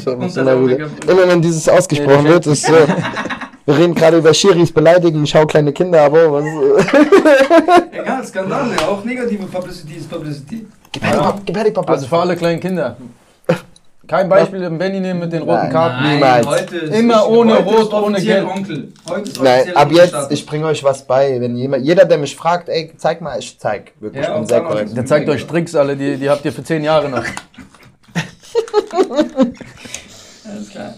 [0.04, 0.60] So, muss immer,
[1.28, 2.74] wenn dieses ausgesprochen Nee, wird, ist so.
[3.64, 6.44] Wir reden gerade über Schiris beleidigen, ich hau kleine Kinder, aber was.
[7.92, 10.66] Egal, Skandale, auch negative Publicity ist Publicity.
[10.94, 11.92] Die Papa.
[11.92, 12.96] Also für alle kleinen Kinder.
[14.08, 15.72] Kein Beispiel im Benny nehmen mit den roten Nein.
[15.72, 16.08] Karten.
[16.08, 16.46] Niemals.
[16.46, 18.56] heute ist Immer ohne heute ist Rot, ohne offiziell Gelb.
[18.56, 18.92] Onkel.
[19.08, 20.30] Heute ist Nein, offiziell ab Onkel jetzt, Status.
[20.32, 21.40] ich bringe euch was bei.
[21.40, 23.92] Wenn jemand, jeder, der mich fragt, ey, zeig mal, ich zeig.
[24.00, 24.96] Wirklich, Ja, ich bin sehr korrekt.
[24.96, 27.24] Der zeigt euch Tricks alle, die, die habt ihr für zehn Jahre noch.
[30.44, 30.94] Alles klar.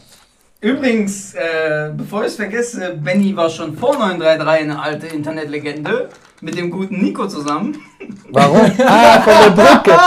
[0.61, 6.09] Übrigens, äh, bevor ich es vergesse, Benny war schon vor 933 eine alte Internetlegende
[6.41, 7.77] mit dem guten Nico zusammen.
[8.31, 8.61] Warum?
[8.87, 9.99] ah, von der Brücke.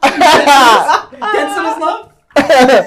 [0.00, 2.11] Kennst du das noch?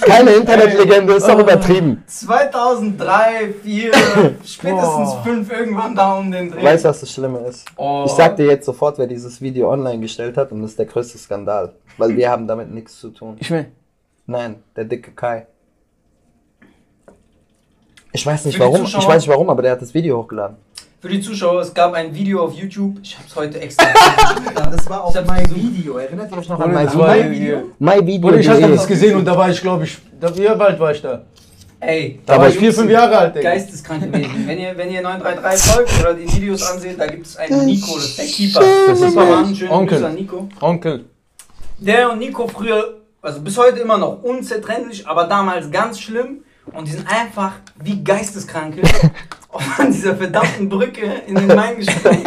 [0.00, 2.02] Keine Internetlegende, ist doch übertrieben.
[2.06, 3.92] 2003, 4,
[4.44, 5.22] spätestens Boah.
[5.24, 6.62] 5 irgendwann da um den Dreh.
[6.62, 7.66] Weißt du, was das Schlimme ist?
[7.76, 8.04] Oh.
[8.06, 10.86] Ich sag dir jetzt sofort, wer dieses Video online gestellt hat und das ist der
[10.86, 11.74] größte Skandal.
[11.98, 13.36] Weil wir haben damit nichts zu tun.
[13.40, 13.66] Ich will.
[14.26, 15.46] Nein, der dicke Kai.
[18.12, 20.56] Ich weiß nicht warum, ich weiß nicht warum, aber der hat das Video hochgeladen.
[21.06, 22.98] Für die Zuschauer, es gab ein Video auf YouTube.
[23.00, 23.86] Ich hab's heute extra.
[24.72, 25.98] Das war auch mein Video.
[25.98, 27.62] Erinnert ihr euch noch an mein Video?
[27.78, 28.18] My Video.
[28.18, 30.90] Bruder, ich hatte das gesehen und da war ich, glaube ich, da, wie alt war
[30.90, 31.24] ich da?
[31.78, 33.50] Ey, Da war ich vier, fünf Jahre alt, Digga.
[33.50, 34.48] Geisteskrank gewesen.
[34.48, 37.94] Wenn ihr, wenn ihr 933 folgt oder die Videos anseht, da gibt es einen Nico,
[37.94, 38.64] das ist der Keeper.
[38.88, 39.98] Das ist mein schönen Onkel.
[39.98, 40.48] Grüße an Nico.
[40.60, 41.04] Onkel.
[41.78, 46.42] Der und Nico früher, also bis heute immer noch unzertrennlich, aber damals ganz schlimm.
[46.72, 48.82] Und die sind einfach wie Geisteskranke
[49.78, 52.24] an dieser verdammten Brücke in den Main gesprungen.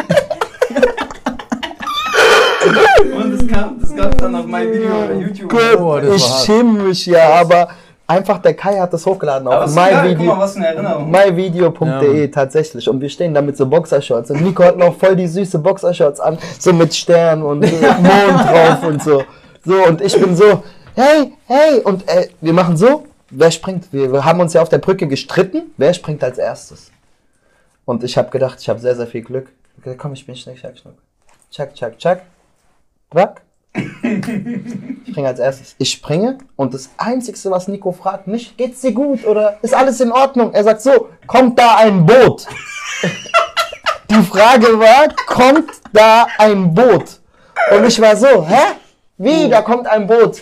[3.16, 5.52] und das kam, das gab dann auf mein Video bei YouTube.
[5.52, 6.46] Das ich war hart.
[6.46, 7.70] schäme mich ja, aber
[8.10, 13.56] einfach der Kai hat das hochgeladen auf myvideo.de Ja, tatsächlich und wir stehen da mit
[13.56, 17.62] so Boxershorts und Nico hat noch voll die süße Boxershorts an, so mit Stern und
[17.62, 19.24] Mond drauf und so.
[19.66, 20.64] So und ich bin so,
[20.96, 23.86] hey, hey und äh, wir machen so, wer springt?
[23.92, 26.92] Wir, wir haben uns ja auf der Brücke gestritten, wer springt als erstes?
[27.90, 29.52] Und ich habe gedacht, ich habe sehr sehr viel Glück.
[29.76, 30.94] Ich gedacht, komm, ich bin schnell, schack, schnuck.
[31.50, 32.22] Schack, schack, schack.
[33.10, 33.42] Wack.
[35.06, 35.76] Ich springe als erstes.
[35.80, 40.00] Ich springe und das Einzige, was Nico fragt, nicht, geht's dir gut oder ist alles
[40.02, 40.54] in Ordnung?
[40.54, 42.46] Er sagt so, kommt da ein Boot?
[44.12, 47.20] Die Frage war, kommt da ein Boot?
[47.72, 48.76] Und ich war so, hä?
[49.18, 50.42] Wie, da kommt ein Boot?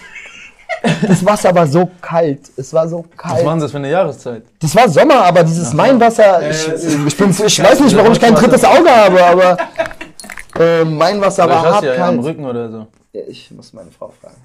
[1.02, 2.42] Das Wasser war so kalt.
[2.56, 3.46] Es war so Was kalt.
[3.46, 4.44] waren das für eine Jahreszeit?
[4.60, 6.68] Das war Sommer, aber dieses Mainwasser, ich,
[7.08, 9.58] ich, bin, ich weiß nicht, warum ich kein drittes Auge habe, aber
[10.60, 12.26] äh, Mainwasser Vielleicht war hast hart du ja am kalt.
[12.28, 12.88] Rücken oder so.
[13.14, 14.38] Ja, ich muss meine Frau fragen.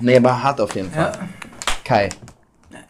[0.00, 1.12] Nee, war hart auf jeden Fall.
[1.12, 1.12] Ja,
[1.84, 2.08] Kai.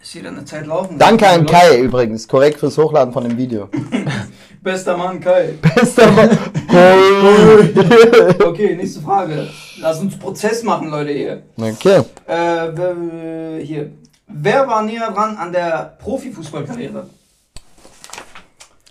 [0.01, 0.99] ist jeder eine Zeit laufen.
[0.99, 3.69] Danke an Kai übrigens, korrekt fürs Hochladen von dem Video.
[4.63, 5.55] Bester Mann Kai.
[5.75, 6.39] Bester Mann.
[8.47, 9.49] Okay, nächste Frage.
[9.81, 11.43] Lass uns Prozess machen, Leute hier.
[11.59, 12.03] okay.
[12.27, 13.91] Äh, wer- hier.
[14.27, 17.09] Wer war näher dran an der Profifußballkarriere?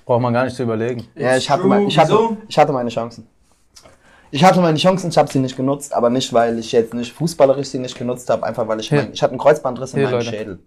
[0.05, 1.08] Braucht man gar nicht zu überlegen.
[1.15, 3.27] Ja, ich hatte, mein, ich, hatte, ich hatte meine Chancen.
[4.32, 7.13] Ich hatte meine Chancen, ich habe sie nicht genutzt, aber nicht, weil ich jetzt nicht
[7.13, 9.03] fußballerisch sie nicht genutzt habe, einfach weil ich Hier.
[9.03, 10.29] mein, ich hatte einen Kreuzbandriss in Hier, meinem Leute.
[10.29, 10.60] Schädel.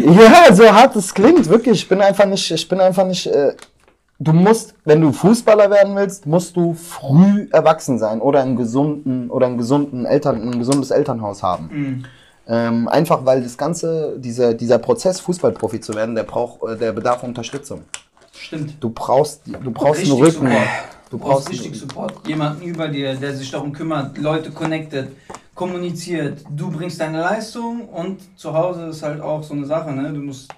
[0.04, 1.82] ja, so hart es klingt, wirklich.
[1.82, 3.26] Ich bin einfach nicht, ich bin einfach nicht.
[3.26, 3.54] Äh,
[4.18, 9.30] du musst, wenn du Fußballer werden willst, musst du früh erwachsen sein oder einen gesunden
[9.30, 11.68] oder einen gesunden Eltern, ein gesundes Elternhaus haben.
[11.72, 12.04] Mhm.
[12.46, 16.92] Ähm, einfach weil das ganze, dieser, dieser Prozess, Fußballprofi zu werden, der braucht, äh, der
[16.92, 17.82] bedarf Unterstützung.
[18.32, 18.74] Stimmt.
[18.80, 20.48] Du brauchst, du brauchst einen Rücken.
[20.48, 20.68] Support.
[21.10, 22.26] Du Du brauchst brauchst richtig Support.
[22.26, 25.08] Jemanden über dir, der sich darum kümmert, Leute connected,
[25.54, 26.40] kommuniziert.
[26.50, 30.12] Du bringst deine Leistung und zu Hause ist halt auch so eine Sache, ne?
[30.12, 30.50] Du musst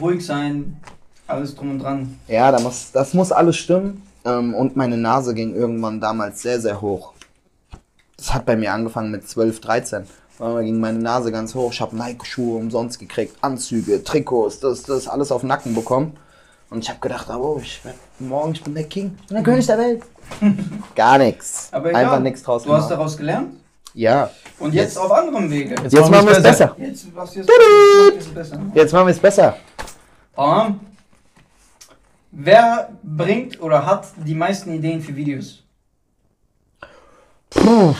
[0.00, 0.76] ruhig sein,
[1.26, 2.18] alles drum und dran.
[2.28, 4.02] Ja, da muss, das muss alles stimmen.
[4.24, 7.12] Ähm, und meine Nase ging irgendwann damals sehr, sehr hoch.
[8.16, 10.04] Das hat bei mir angefangen mit 12, 13.
[10.38, 11.72] Weil ging meine Nase ganz hoch.
[11.72, 16.12] Ich habe Nike-Schuhe umsonst gekriegt, Anzüge, Trikots, das, das alles auf den Nacken bekommen.
[16.68, 19.44] Und ich habe gedacht, oh, ich werd, morgen ich bin der King, ich bin der
[19.44, 20.02] König der Welt.
[20.96, 21.68] Gar nichts.
[21.72, 22.04] Aber egal.
[22.04, 22.90] Einfach nichts draus Du hast gemacht.
[22.90, 23.54] daraus gelernt
[23.96, 25.74] Ja, und jetzt auf anderem Wege.
[25.82, 26.76] jetzt machen wir es besser.
[26.78, 28.60] Jetzt was jetzt, jetzt ist besser.
[28.74, 29.56] Jetzt machen wir es besser.
[30.34, 30.80] Um,
[32.30, 35.62] wer bringt oder hat die meisten Ideen für Videos?
[37.48, 37.94] Puh,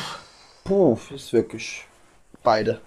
[0.64, 1.86] puh, ist wirklich
[2.42, 2.78] beide.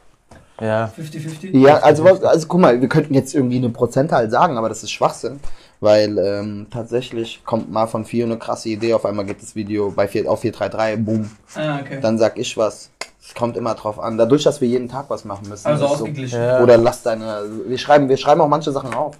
[0.61, 0.93] Ja.
[0.95, 1.57] 50-50?
[1.57, 4.83] Ja, also, was, also guck mal, wir könnten jetzt irgendwie eine Prozentzahl sagen, aber das
[4.83, 5.39] ist Schwachsinn,
[5.79, 9.91] weil ähm, tatsächlich kommt mal von Fio eine krasse Idee, auf einmal geht das Video
[9.91, 11.99] bei 4, auf 433, boom, Ah, okay.
[12.01, 12.89] dann sag ich was.
[13.21, 14.17] Es kommt immer drauf an.
[14.17, 15.67] Dadurch, dass wir jeden Tag was machen müssen.
[15.67, 16.41] Also ist so- ausgeglichen.
[16.41, 16.61] Ja.
[16.63, 17.43] Oder lass deine.
[17.67, 19.15] Wir schreiben, wir schreiben auch manche Sachen auf.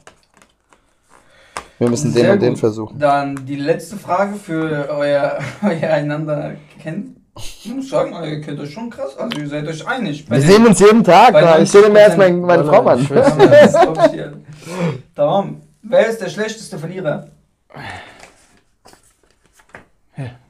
[1.78, 2.98] Wir müssen den Sehr und den versuchen.
[3.00, 7.16] Dann die letzte Frage für euer, euer einander kennen.
[7.38, 9.16] Ich muss sagen, ihr kennt euch schon krass.
[9.18, 10.26] Also ihr seid euch einig.
[10.28, 11.62] Bei Wir den- sehen uns jeden Tag.
[11.62, 12.18] Ich sehe mehr als 90%.
[12.18, 13.00] mein, meine Frau, Mann.
[13.00, 13.10] ich
[15.90, 17.28] das ich wer ist der schlechteste Verlierer?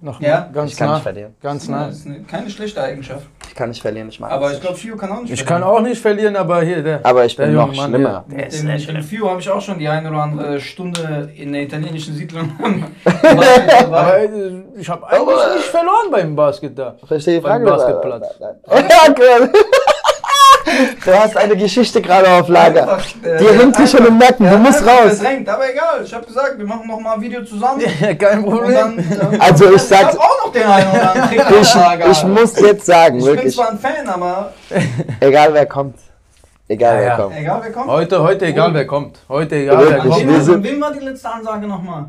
[0.02, 0.50] Noch Ja?
[0.52, 0.94] ganz Ich kann nah.
[0.96, 1.36] nicht verlieren.
[1.44, 1.88] Ganz Das nah.
[1.90, 3.28] ist eine, keine schlechte Eigenschaft.
[3.48, 5.62] Ich kann nicht verlieren, ich mag Aber ich glaube, Fio kann auch nicht Ich kann
[5.62, 7.02] auch nicht verlieren, aber hier, der.
[7.06, 8.26] Aber ich der bin noch Mann, schlimmer.
[8.30, 8.38] der-
[8.88, 12.16] mit dem Fio habe ich auch schon die eine oder andere Stunde in der italienischen
[12.16, 12.52] Siedlung.
[13.84, 14.24] Aber
[14.76, 16.96] ich habe eigentlich nicht verloren beim Basket da.
[17.06, 17.94] Verstehe die Beim Frage?
[18.02, 18.40] Basketplatz.
[18.40, 19.52] Ja, cool.
[21.06, 22.82] Du hast eine Geschichte gerade auf Lager.
[22.94, 25.18] Einfach, äh, Die hängt dir schon im Nacken, du musst raus.
[25.20, 26.02] Verdrängt, aber egal.
[26.04, 27.82] Ich habe gesagt, wir machen noch mal ein Video zusammen.
[28.00, 28.74] Ja, kein Problem.
[28.74, 32.10] dann, äh, Also ich sag's- hab auch noch den einen oder anderen Ich, Lager.
[32.12, 34.54] ich muss jetzt sagen, Ich bin wirklich, zwar ein Fan, aber
[35.20, 35.96] egal wer kommt.
[36.68, 37.16] Egal Ja, wer ja.
[37.18, 37.36] kommt.
[37.38, 37.88] egal wer kommt.
[37.88, 39.20] Heute, heute egal wer kommt.
[39.28, 40.64] Heute egal wer Wirklich, An kommt.
[40.64, 42.06] wem war die letzte Ansage nochmal?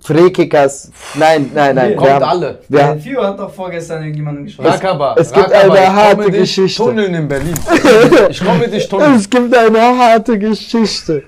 [0.00, 0.90] Freekickers.
[1.14, 1.94] Nein, nein, nein.
[1.96, 2.58] Kommt wir haben- alle.
[2.68, 4.66] Wir, Der Fio hat doch vorgestern irgendjemanden geschrieben.
[4.68, 5.14] Rakaba.
[5.18, 6.82] es gibt Rakaba, eine ich harte Geschichte.
[6.82, 7.54] Tunneln in Berlin.
[8.30, 9.14] Ich komme dich tunneln.
[9.14, 11.22] es gibt eine harte Geschichte.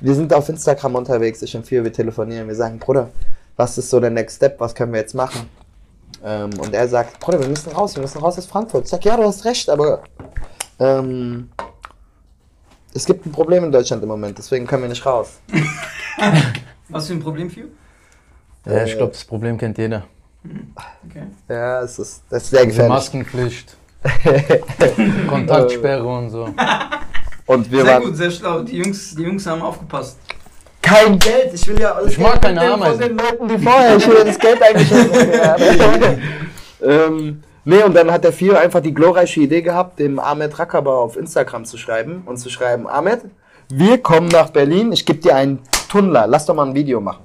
[0.00, 2.46] Wir sind auf Instagram unterwegs, ich und Fio, wir telefonieren.
[2.48, 3.08] Wir sagen, Bruder,
[3.56, 4.58] was ist so der Next Step?
[4.60, 5.48] Was können wir jetzt machen?
[6.24, 8.84] Ähm, und er sagt, Bruder, wir müssen raus, wir müssen raus aus Frankfurt.
[8.84, 10.02] Ich sag, ja, du hast recht, aber
[10.78, 11.48] ähm,
[12.94, 15.40] es gibt ein Problem in Deutschland im Moment, deswegen können wir nicht raus.
[16.92, 17.64] Was für ein Problem, Fio?
[18.66, 20.04] Ja, ich glaube, das Problem kennt jeder.
[21.08, 21.24] Okay.
[21.48, 22.88] Ja, es ist, das ist sehr Diese gefährlich.
[22.92, 23.76] Maskenpflicht.
[25.28, 26.48] Kontaktsperre und so.
[27.46, 28.62] Und wir Sehr waren gut, sehr schlau.
[28.62, 30.18] Die Jungs, die Jungs haben aufgepasst.
[30.80, 31.50] kein Geld.
[31.54, 33.00] Ich will ja alles Ich mag Geld keine mitnehmen Ameisen.
[33.00, 33.96] von den Leuten, die vorher.
[33.96, 34.92] Ich will ja das Geld eigentlich
[36.82, 40.96] ähm, nee, und dann hat der Fio einfach die glorreiche Idee gehabt, dem Ahmed Rakaba
[40.96, 43.20] auf Instagram zu schreiben und zu schreiben, Ahmed,
[43.68, 45.60] wir kommen nach Berlin, ich gebe dir einen
[45.92, 47.24] Tunnler, lass doch mal ein Video machen.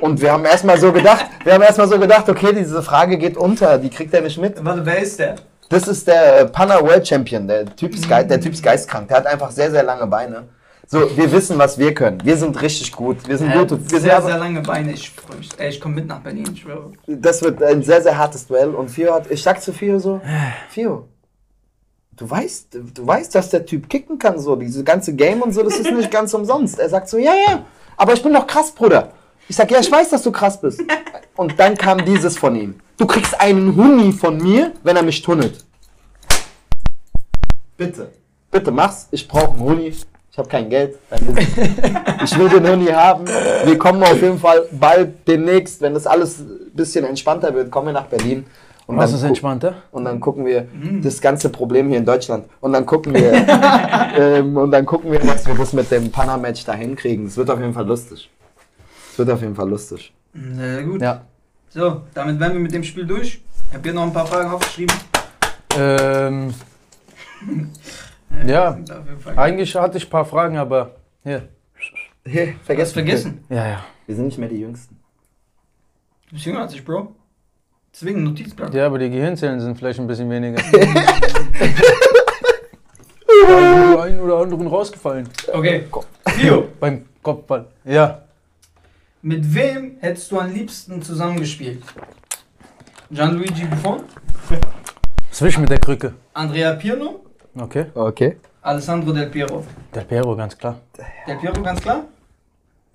[0.00, 3.36] Und wir haben erstmal so gedacht, wir haben erstmal so gedacht, okay, diese Frage geht
[3.36, 4.64] unter, die kriegt er nicht mit.
[4.64, 5.34] Warte, wer ist der?
[5.68, 7.46] Das ist der äh, Panna World Champion.
[7.46, 9.08] Der Typ, ist geil, der typ ist geistkrank.
[9.08, 10.44] Der hat einfach sehr, sehr lange Beine.
[10.86, 12.24] So, wir wissen, was wir können.
[12.24, 13.28] Wir sind richtig gut.
[13.28, 13.72] Wir sind Er gut.
[13.72, 14.92] Wir sind sehr, aber, sehr lange Beine.
[14.92, 15.50] Ich mich.
[15.58, 16.92] Ey, ich komme mit nach Berlin, ich schwöre.
[17.06, 18.70] das wird ein sehr, sehr hartes Duell.
[18.70, 20.22] Und Fio hat, ich sag zu Fio so,
[20.70, 21.06] Fio,
[22.18, 25.62] du weißt, du weißt, dass der Typ kicken kann, so, diese ganze Game und so,
[25.62, 26.78] das ist nicht ganz umsonst.
[26.78, 27.64] Er sagt so, ja, ja,
[27.96, 29.12] aber ich bin doch krass, Bruder.
[29.48, 30.82] Ich sag, ja, ich weiß, dass du krass bist.
[31.36, 32.74] Und dann kam dieses von ihm.
[32.98, 35.64] Du kriegst einen Huni von mir, wenn er mich tunnelt.
[37.76, 38.10] Bitte.
[38.50, 39.06] Bitte mach's.
[39.10, 39.86] Ich brauche einen Huni.
[39.86, 40.98] Ich habe kein Geld.
[42.24, 43.26] Ich will den Huni haben.
[43.26, 47.86] Wir kommen auf jeden Fall bald demnächst, wenn das alles ein bisschen entspannter wird, kommen
[47.86, 48.44] wir nach Berlin.
[48.88, 49.74] Und Was dann ist entspannter?
[49.92, 50.66] und dann gucken wir
[51.02, 52.46] das ganze Problem hier in Deutschland.
[52.60, 53.32] Und dann gucken wir,
[54.18, 57.26] ähm, und dann gucken wir, was wir das mit dem Panama-Match da hinkriegen.
[57.26, 58.30] Es wird auf jeden Fall lustig.
[59.12, 60.12] Es wird auf jeden Fall lustig.
[60.54, 61.02] Sehr gut.
[61.02, 61.20] Ja.
[61.68, 63.42] So, damit wären wir mit dem Spiel durch.
[63.68, 64.96] Ich habe hier noch ein paar Fragen aufgeschrieben.
[65.76, 66.54] Ähm,
[68.30, 68.78] Äh, Ja.
[69.36, 70.92] eigentlich hatte ich ein paar Fragen, aber
[71.24, 71.48] hier.
[72.24, 73.44] Hey, hast vergessen.
[73.50, 73.84] Ja, ja.
[74.06, 74.96] Wir sind nicht mehr die Jüngsten.
[76.28, 77.14] Du bist jünger als ich, Bro.
[77.92, 78.72] Deswegen Notizblock.
[78.74, 80.62] Ja, aber die Gehirnzellen sind vielleicht ein bisschen weniger.
[83.46, 85.28] Da einen oder anderen rausgefallen.
[85.52, 85.84] Okay.
[86.38, 87.66] Theo, Beim Kopfball.
[87.84, 88.22] Ja.
[89.22, 91.82] mit wem hättest du am liebsten zusammengespielt?
[93.10, 94.02] Gianluigi Buffon,
[95.30, 96.12] Zwischen mit der Krücke.
[96.34, 97.20] Andrea Pirlo,
[97.58, 97.86] Okay.
[97.94, 98.36] Okay.
[98.62, 99.64] Alessandro Del Piero.
[99.94, 100.80] Del Piero, ganz klar.
[101.26, 102.04] Del Piero, ganz klar?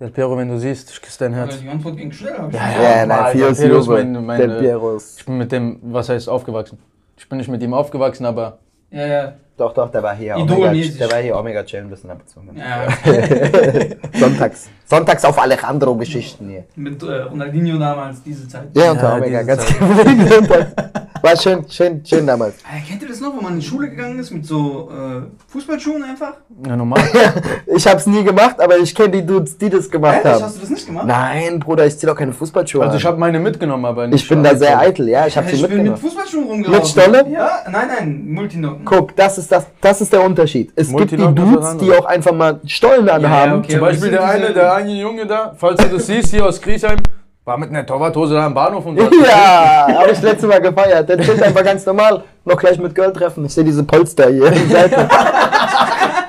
[0.00, 1.38] Del Piero, wenn du siehst, ich küsse dein Ja.
[1.38, 1.60] Herz.
[1.60, 2.36] Die Antwort ging schnell.
[2.36, 3.08] hab ich Ja, schon Ja, gesagt.
[3.08, 5.20] nein, Fios Piero ist mein- mein, Del äh, Piero ist.
[5.20, 6.78] Ich bin mit dem, was heißt aufgewachsen?
[7.16, 8.58] Ich bin nicht mit ihm aufgewachsen, aber
[8.90, 9.32] Ja, ja.
[9.56, 10.36] Doch, doch, der war hier.
[10.36, 10.98] Idolmäßig.
[10.98, 12.56] der war hier Omega Jam, bisschen abgezogen.
[12.56, 12.88] ja.
[14.18, 14.68] Sonntags.
[14.86, 16.64] Sonntags auf Alejandro-Geschichten hier.
[16.76, 18.68] Mit äh, Ronaldinho damals, diese Zeit.
[18.74, 20.48] Ja, unter Ja, Omega, ganz genau.
[21.22, 22.56] War schön, schön, schön damals.
[22.70, 25.22] Äh, kennt ihr das noch, wo man in die Schule gegangen ist mit so äh,
[25.50, 26.34] Fußballschuhen einfach?
[26.66, 27.00] ja, normal.
[27.66, 30.42] Ich hab's nie gemacht, aber ich kenne die Dudes, die das gemacht Ehrlich, haben.
[30.44, 31.06] hast du das nicht gemacht?
[31.06, 32.98] Nein, Bruder, ich zieh doch keine Fußballschuhe Also an.
[32.98, 34.22] ich habe meine mitgenommen, aber nicht.
[34.22, 35.96] Ich bin da sehr eitel, ja, ich hab ich sie bin mit mitgenommen.
[36.02, 36.80] Fußballschuhen rumgelaufen.
[36.82, 37.26] Mit Stolle?
[37.32, 38.84] Ja, nein, nein, Multinocken.
[38.84, 40.72] Guck, das ist, das, das ist der Unterschied.
[40.76, 43.60] Es gibt die Dudes, die auch einfach mal Stollen ja, anhaben.
[43.60, 43.72] okay.
[43.72, 46.98] Zum Beispiel der eine, der eine Junge da, falls du das siehst, hier aus Griesheim,
[47.44, 49.04] war mit einer Torwarthose da am Bahnhof und so.
[49.24, 51.08] Ja, habe ich letztes Mal gefeiert.
[51.08, 52.22] Der chillt einfach ganz normal.
[52.44, 53.44] Noch gleich mit Girl treffen.
[53.44, 54.50] Ich sehe diese Polster hier.
[54.50, 55.08] Die Seite.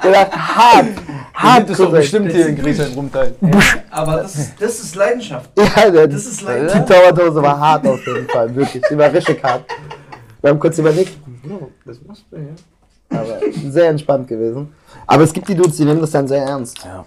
[0.04, 0.86] Der hart.
[0.98, 1.70] Du Hart.
[1.70, 3.36] es doch bestimmt hier in Griesheim rumteilen.
[3.92, 5.50] Aber das ist, das ist Leidenschaft.
[5.58, 6.86] Ja, der, Das ist die leider.
[6.86, 8.56] Torwarthose war hart auf jeden Fall.
[8.56, 8.82] Wirklich.
[8.90, 9.64] Die war richtig hart.
[10.42, 11.18] Wir haben kurz überlegt.
[11.50, 13.20] "Oh, Das machst du, ja.
[13.20, 13.38] Aber
[13.70, 14.74] sehr entspannt gewesen.
[15.08, 16.84] Aber es gibt die Dudes, die nehmen das dann sehr ernst.
[16.86, 17.06] Ja.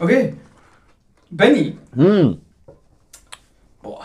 [0.00, 0.34] Okay.
[1.38, 1.76] Benny.
[1.94, 2.38] Hm.
[3.82, 4.04] Boah.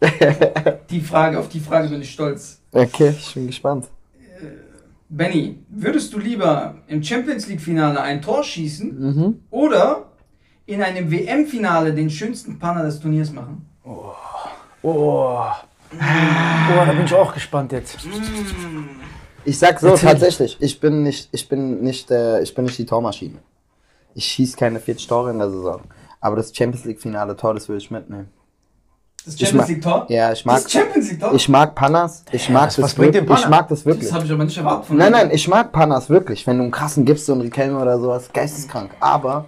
[0.90, 2.60] Die Frage, auf die Frage bin ich stolz.
[2.70, 3.86] Okay, ich bin gespannt.
[5.08, 9.40] Benny, würdest du lieber im Champions League Finale ein Tor schießen Mhm.
[9.50, 10.06] oder
[10.66, 13.64] in einem WM-Finale den schönsten Panner des Turniers machen?
[13.84, 14.12] Oh.
[14.82, 15.40] Oh,
[15.90, 17.96] da bin ich auch gespannt jetzt.
[19.44, 20.10] Ich sag so, Erzähl.
[20.10, 23.38] tatsächlich, ich bin nicht, ich bin nicht, äh, ich bin nicht die Tormaschine.
[24.14, 25.80] Ich schieß keine 40 Tore in der Saison.
[26.26, 28.28] Aber das Champions League Finale Tor, das will ich mitnehmen.
[29.24, 30.06] Das Champions League Tor?
[30.08, 31.34] Ja, ich mag, Das Champions League Tor?
[31.34, 33.44] ich mag Panas, ich mag was- das was bringt wirklich, dir Panna?
[33.46, 34.12] ich mag das das wirklich.
[34.12, 35.18] habe ich aber nicht erwartet von Nein, dir.
[35.18, 36.44] nein, ich mag Panas wirklich.
[36.48, 38.90] Wenn du einen krassen gibst, so einen Riquelme oder sowas, geisteskrank.
[38.98, 39.44] Aber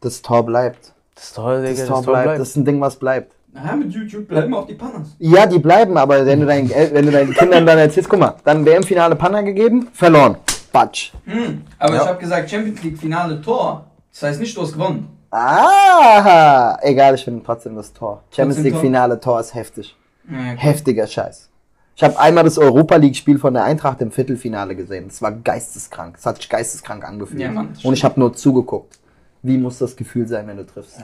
[0.00, 0.94] das Tor bleibt.
[1.16, 2.24] Das Tor, Digga, Das das Tor Tor bleibt.
[2.24, 2.40] bleibt.
[2.40, 3.32] Das ist ein Ding, was bleibt.
[3.52, 5.08] Naja, mit YouTube bleiben auch die Panners.
[5.18, 8.34] Ja, die bleiben, aber wenn du deinen, wenn du deinen Kindern dann erzählst, guck mal,
[8.44, 10.36] dann WM-Finale Panna gegeben, verloren.
[10.72, 11.12] Batsch.
[11.26, 12.02] Hm, aber Ja.
[12.02, 13.86] ich habe gesagt Champions League Finale Tor.
[14.12, 15.08] Das heißt nicht, du hast gewonnen.
[15.30, 18.22] Ah, egal, ich finde trotzdem das Tor.
[18.30, 18.82] Champions Trotzdem League Tor?
[18.82, 19.96] Finale Tor ist heftig.
[20.30, 20.56] Ja, okay.
[20.56, 21.48] Heftiger Scheiß.
[21.96, 25.08] Ich habe einmal das Europa League Spiel von der Eintracht im Viertelfinale gesehen.
[25.08, 26.16] Das war geisteskrank.
[26.16, 27.40] Das hat sich geisteskrank angefühlt.
[27.40, 28.98] Ja, Mann, Und ich habe nur zugeguckt.
[29.42, 30.98] Wie muss das Gefühl sein, wenn du triffst?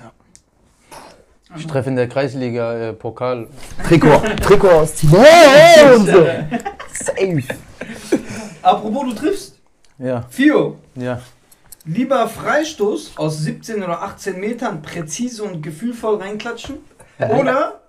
[1.56, 3.46] Ich treffe in der Kreisliga äh, Pokal.
[3.86, 5.14] Trikot, Trikot ausziehen.
[5.16, 6.26] Hey, und so.
[6.92, 7.42] Safe.
[8.62, 9.58] Apropos, du triffst.
[9.98, 11.20] Ja, Fio, ja.
[11.84, 16.78] Lieber Freistoß aus 17 oder 18 Metern präzise und gefühlvoll reinklatschen
[17.18, 17.80] oder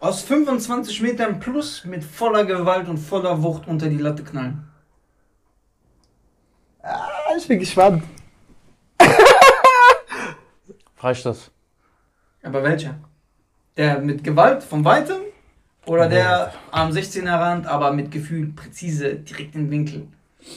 [0.00, 4.68] aus 25 Metern plus mit voller Gewalt und voller Wucht unter die Latte knallen.
[6.82, 7.08] Ah,
[7.38, 8.02] ich bin gespannt.
[10.96, 11.50] Freistoß.
[12.42, 12.96] Aber welcher?
[13.76, 15.22] Der mit Gewalt von weitem
[15.86, 20.08] oder der am 16er Rand, aber mit Gefühl präzise direkt in den Winkel?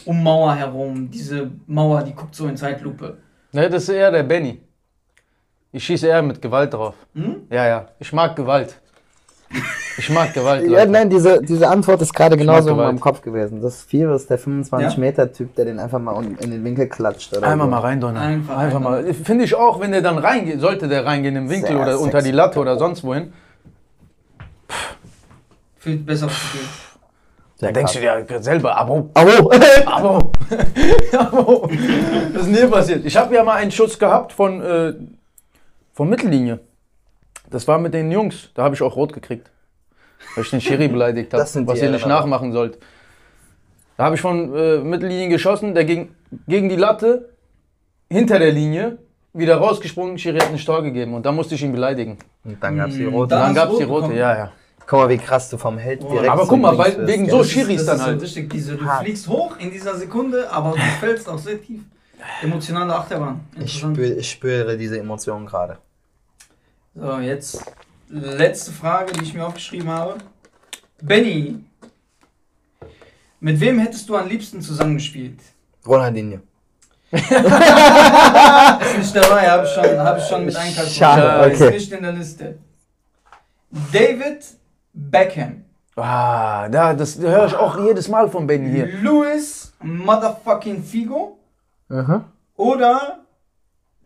[0.05, 3.17] Um Mauer herum, diese Mauer, die guckt so in Zeitlupe.
[3.53, 4.61] Ne, das ist eher der Benny.
[5.71, 6.95] Ich schieße eher mit Gewalt drauf.
[7.13, 7.47] Hm?
[7.49, 7.87] Ja, ja.
[7.99, 8.79] Ich mag Gewalt.
[9.97, 10.63] Ich mag Gewalt.
[10.69, 10.91] Ja, Leute.
[10.91, 13.61] nein, diese, diese Antwort ist gerade genauso in meinem Kopf gewesen.
[13.61, 14.43] Das Vier ist der Ja?
[14.43, 17.35] 25-Meter-Typ, der den einfach mal in den Winkel klatscht.
[17.35, 17.71] Oder Einmal so.
[17.71, 18.21] mal reindonnern.
[18.23, 19.13] Einfach Einfach, mal.
[19.13, 22.21] Finde ich auch, wenn der dann reingeht, sollte der reingehen im Winkel Sehr oder unter
[22.21, 22.31] die.
[22.31, 23.31] Latte oder sonst wohin.
[25.77, 26.61] Fühlt besser Gefühl.
[27.59, 29.51] Sehr Dann denkst du dir selber, Abo, Abo!
[29.87, 30.31] Abo,
[31.17, 31.63] Abo.
[32.33, 33.03] Was ist denn hier passiert?
[33.05, 34.93] Ich habe ja mal einen Schuss gehabt von, äh,
[35.93, 36.59] von Mittellinie.
[37.49, 38.49] Das war mit den Jungs.
[38.53, 39.49] Da habe ich auch rot gekriegt.
[40.35, 42.77] Weil ich den Schiri beleidigt habe, Das was ihr nicht nachmachen sollt.
[43.97, 46.09] Da habe ich von äh, Mittellinie geschossen, der ging
[46.47, 47.29] gegen die Latte,
[48.11, 48.99] hinter der Linie,
[49.33, 52.19] wieder rausgesprungen, Schiri hat ein Tor gegeben und da musste ich ihn beleidigen.
[52.43, 53.29] Und dann gab's die Mm, rote.
[53.29, 54.19] da- Dann hast gab es die rot rote, bekommen?
[54.19, 54.51] ja, ja.
[54.89, 57.51] Guck mal, wie krass du vom Held direkt Aber guck mal, weil- wegen so ist-
[57.51, 58.21] Schiris das dann ist halt.
[58.21, 59.03] Richtig, diese, du Hart.
[59.03, 61.81] fliegst hoch in dieser Sekunde, aber du fällst auch sehr tief.
[62.41, 63.41] Emotionale Achterbahn.
[63.59, 65.77] Ich spüre, ich spüre diese Emotionen gerade.
[66.95, 67.61] So, jetzt
[68.09, 70.15] letzte Frage, die ich mir aufgeschrieben habe.
[71.01, 71.63] Benny,
[73.39, 75.39] mit wem hättest du am liebsten zusammengespielt?
[75.85, 76.39] Ronaldinho.
[77.11, 77.35] Ist nicht
[79.15, 80.97] dabei, habe ich schon, hab ich schon mit einkalkuliert.
[80.97, 81.71] Schade, Ist okay.
[81.75, 82.57] nicht in der Liste.
[83.93, 84.43] David
[84.99, 85.63] Beckham.
[85.95, 88.87] Ah, da, das höre ich auch jedes Mal von Benny hier.
[89.01, 91.37] Louis Motherfucking Figo.
[91.89, 92.23] Mhm.
[92.55, 93.19] Oder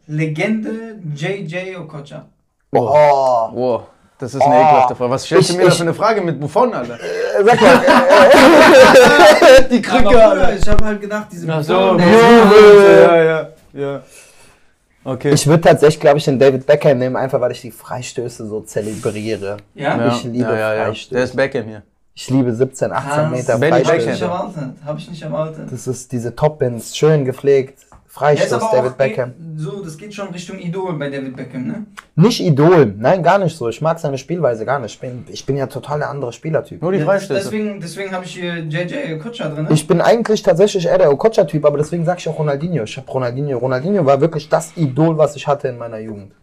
[0.07, 2.25] Legende JJ Okocha.
[2.73, 3.49] Oh.
[3.53, 3.83] Wow,
[4.17, 4.57] das ist eine Oh.
[4.59, 5.11] ekelhafte Frage.
[5.11, 6.97] Was stellst du Ich- mir da ich- für eine Frage mit Buffon, Alter?
[7.45, 7.81] Sag mal,
[9.71, 12.09] Die Aber Bruder, ich habe halt gedacht, diese Ach so, Person, ja,
[13.09, 14.01] der ja, ja.
[15.03, 15.31] Okay.
[15.33, 18.61] ich würde tatsächlich, glaube ich, den David Beckham nehmen, einfach weil ich die Freistöße so
[18.61, 19.57] zelebriere.
[19.73, 19.97] Ja?
[19.97, 20.85] ja, ich liebe ja, ja, ja.
[20.85, 21.13] Freistöße.
[21.15, 21.81] Der ist Beckham hier.
[22.13, 23.31] Ich liebe 17, 18 Krass.
[23.31, 23.95] Meter Benny Hab ich Beckham.
[23.95, 24.25] nicht Freistöße.
[24.25, 24.75] erwartet.
[24.85, 25.71] Hab ich nicht erwartet.
[25.71, 27.79] Das ist diese Top-Bins, schön gepflegt.
[28.13, 29.33] Freistoß, aber David auch Beckham.
[29.55, 31.85] so, das geht schon Richtung Idol bei David Beckham, ne?
[32.17, 33.69] Nicht Idol, nein, gar nicht so.
[33.69, 34.95] Ich mag seine Spielweise gar nicht.
[34.95, 36.81] Ich bin, ich bin ja total der andere Spielertyp.
[36.81, 37.41] Nur die Ja, Freistöße.
[37.45, 39.63] Deswegen, deswegen habe ich hier JJ Okocha drin.
[39.63, 39.69] Ne?
[39.73, 42.83] Ich bin eigentlich tatsächlich eher der Okocha-Typ, aber deswegen sage ich auch Ronaldinho.
[42.83, 43.57] Ich habe Ronaldinho.
[43.57, 46.33] Ronaldinho war wirklich das Idol, was ich hatte in meiner Jugend.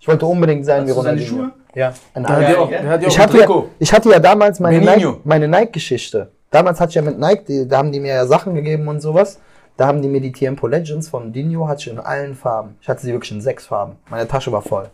[0.00, 1.42] Ich wollte unbedingt sein Hast wie du seine Ronaldinho.
[1.44, 1.52] Schuhe?
[1.74, 1.94] Ja.
[2.12, 5.20] Ein Der hat auch, der hat ich, hatte ja, ich hatte ja damals meine Benigno.
[5.24, 6.28] Nike- Nike-Geschichte.
[6.50, 9.00] damals hatte ich ja mit Nike, die, da haben die mir ja Sachen gegeben und
[9.00, 9.40] sowas.
[9.76, 12.76] Da haben die mir die Tempo Legends von Dino, hatte ich in allen Farben.
[12.80, 13.96] Ich hatte sie wirklich in sechs Farben.
[14.08, 14.88] Meine Tasche war voll.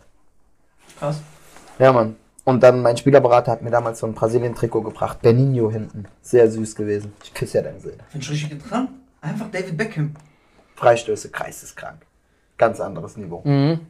[0.99, 1.21] Krass.
[1.77, 2.15] Ja, Mann.
[2.43, 5.21] Und dann mein Spielerberater hat mir damals so ein Brasilien-Trikot gebracht.
[5.21, 6.05] Benigno hinten.
[6.23, 7.13] Sehr süß gewesen.
[7.23, 7.97] Ich küsse ja deine Seele.
[8.11, 8.87] Bin ich richtig dran?
[9.21, 10.15] Einfach David Beckham.
[10.75, 11.97] Freistöße, kreiseskrank.
[12.57, 13.41] Ganz anderes Niveau.
[13.43, 13.81] Mhm.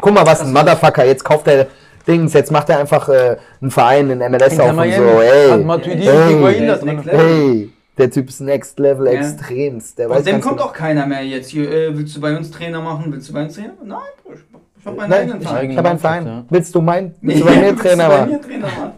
[0.00, 1.04] Guck mal, was ein Motherfucker.
[1.04, 1.68] Jetzt kauft er
[2.06, 4.96] Dings, jetzt macht er einfach äh, einen Verein in MLS Inter auf und Miami.
[4.96, 5.20] so.
[5.20, 6.16] Ey, Hat Matuidi Ey.
[6.16, 6.86] und Higuain da Ey, drin.
[6.96, 7.20] Next Level.
[7.20, 9.12] hey, der Typ ist next level Ja.
[9.12, 9.98] extremst.
[9.98, 11.50] Der weiß Und dem kommt genau- auch keiner mehr jetzt.
[11.50, 13.12] Hier, äh, willst du bei uns Trainer machen?
[13.12, 13.74] Willst du bei uns Trainer?
[13.84, 14.40] Nein, ich,
[14.78, 15.70] ich hab meinen Nein, eigenen ich, Verein.
[15.70, 16.26] ich habe einen Verein.
[16.26, 16.44] ja.
[16.48, 18.40] Willst du mein, willst du bei mir Trainer machen?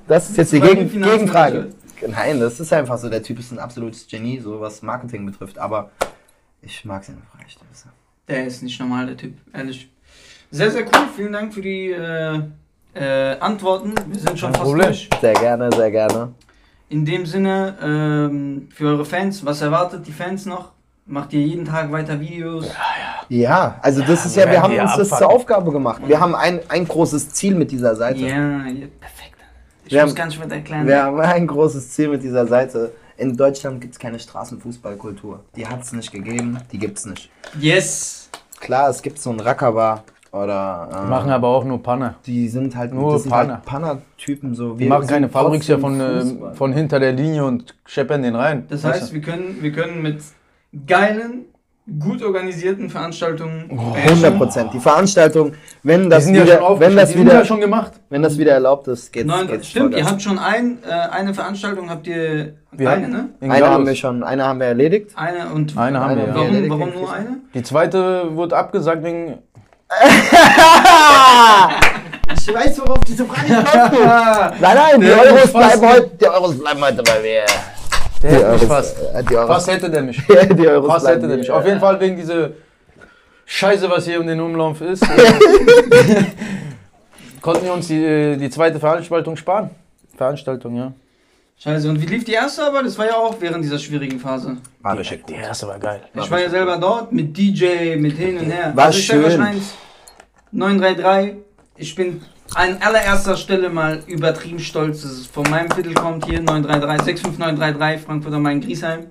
[0.06, 0.90] Das ist jetzt die Gegen.
[1.02, 1.68] Gegenfrage.
[2.06, 3.08] Nein, das ist einfach so.
[3.08, 5.58] Der Typ ist ein absolutes Genie, so was Marketing betrifft.
[5.58, 5.90] Aber
[6.62, 7.88] ich mag seine Freistöße.
[8.28, 9.90] Der ist nicht normal, der Typ, ehrlich.
[10.50, 11.08] Sehr, sehr cool.
[11.16, 12.40] Vielen Dank für die äh,
[12.94, 13.92] äh, Antworten.
[14.06, 14.86] Wir sind schon Kein fast Problem.
[14.86, 15.08] durch.
[15.20, 16.32] Sehr gerne, sehr gerne.
[16.88, 20.72] In dem Sinne, ähm, für eure Fans, was erwartet die Fans noch?
[21.06, 22.70] Macht ihr jeden Tag weiter Videos?
[23.28, 25.18] Ja, also das ist wir ja, wir haben uns das abfacken.
[25.18, 26.02] zur Aufgabe gemacht.
[26.06, 28.20] Wir haben ein, ein großes Ziel mit dieser Seite.
[28.20, 28.26] Ja,
[28.66, 29.34] ja perfekt.
[29.84, 30.86] Ich Wir muss haben- gar nicht weiter erklären.
[30.86, 32.92] Wir haben ein großes Ziel mit dieser Seite.
[33.18, 35.40] In Deutschland gibt es keine Straßenfußballkultur.
[35.56, 37.30] Die hat es nicht gegeben, die gibt es nicht.
[37.60, 38.30] Yes!
[38.60, 40.88] Klar, es gibt so ein Rackerbar oder.
[40.92, 42.16] äh, Die machen aber auch nur Panne.
[42.26, 43.54] die sind halt Nur Panne.
[43.54, 44.74] halt Panner-Typen so.
[44.74, 46.52] Die Wir machen keine Fabriks ja von, Fußball.
[46.52, 48.66] äh, von hinter der Linie und scheppern den rein.
[48.68, 50.18] Das heißt, wir können, wir können mit
[50.86, 51.44] geilen,
[52.00, 53.70] gut organisierten Veranstaltungen.
[53.70, 54.72] 100 Prozent.
[54.72, 57.44] Die Veranstaltung, wenn die das sind ja schon wieder, wenn das Die sind ja wieder,
[57.44, 57.92] schon gemacht.
[58.08, 61.34] wenn das wieder erlaubt ist, geht's, Neun, geht's stimmt, ihr habt schon ein, äh, eine
[61.34, 63.28] Veranstaltung, habt ihr Wir eine, ne?
[63.40, 65.10] In Eine haben wir schon, eine haben wir erledigt.
[65.14, 66.34] Eine und Eine haben wir, ja.
[66.34, 67.36] warum, Erledigt warum nur eine?
[67.52, 69.38] Die zweite wurde abgesagt wegen.
[72.36, 74.60] Ich weiß, worauf diese Frage kommt.
[74.60, 77.44] Nein, nein, die Euros bleiben heute, die Euros bleiben heute bei mir.
[78.22, 78.96] Der Die hätte mich Euros, fast.
[79.14, 80.22] äh, die Euros, Fast hätte der mich.
[80.26, 81.50] die Euros Fast hätte der mich.
[81.50, 82.50] Auf jeden Fall wegen dieser
[83.46, 85.02] Scheiße, was hier um den Umlauf ist.
[85.08, 86.24] äh,
[87.40, 89.70] konnten wir uns die, äh, die zweite Veranstaltung sparen.
[90.16, 90.92] Veranstaltung, ja.
[91.58, 92.82] Scheiße, und wie lief die erste aber?
[92.82, 94.56] Das war ja auch während dieser schwierigen Phase.
[94.82, 95.42] War Die, richtig die gut.
[95.42, 96.00] erste war geil.
[96.14, 98.72] Ich war ja selber dort mit DJ, mit hin und her.
[98.74, 99.60] War also schön.
[100.54, 101.34] Eins, 933,
[101.76, 102.22] ich bin
[102.54, 108.06] an allererster Stelle mal übertrieben stolz, dass es von meinem Viertel kommt hier, 933, 65933,
[108.06, 109.06] Frankfurt am Main, Griesheim.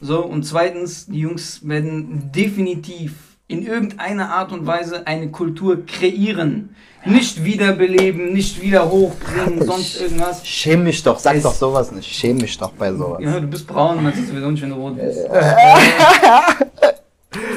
[0.00, 3.14] So, und zweitens, die Jungs werden definitiv
[3.48, 6.76] in irgendeiner Art und Weise eine Kultur kreieren.
[7.04, 10.46] Nicht wiederbeleben, nicht wieder hochbringen, sonst irgendwas.
[10.46, 12.06] Schäm mich doch, sag Es- doch sowas nicht.
[12.12, 13.18] Schäm mich doch bei sowas.
[13.22, 15.18] Ja, du bist braun, man sieht sowieso nicht, wenn du rot bist.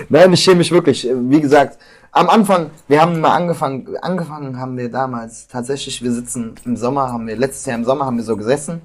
[0.09, 1.07] Nein, ich schäme mich wirklich.
[1.13, 1.77] Wie gesagt,
[2.11, 7.11] am Anfang, wir haben mal angefangen, angefangen haben wir damals tatsächlich, wir sitzen im Sommer,
[7.11, 8.81] haben wir, letztes Jahr im Sommer haben wir so gesessen.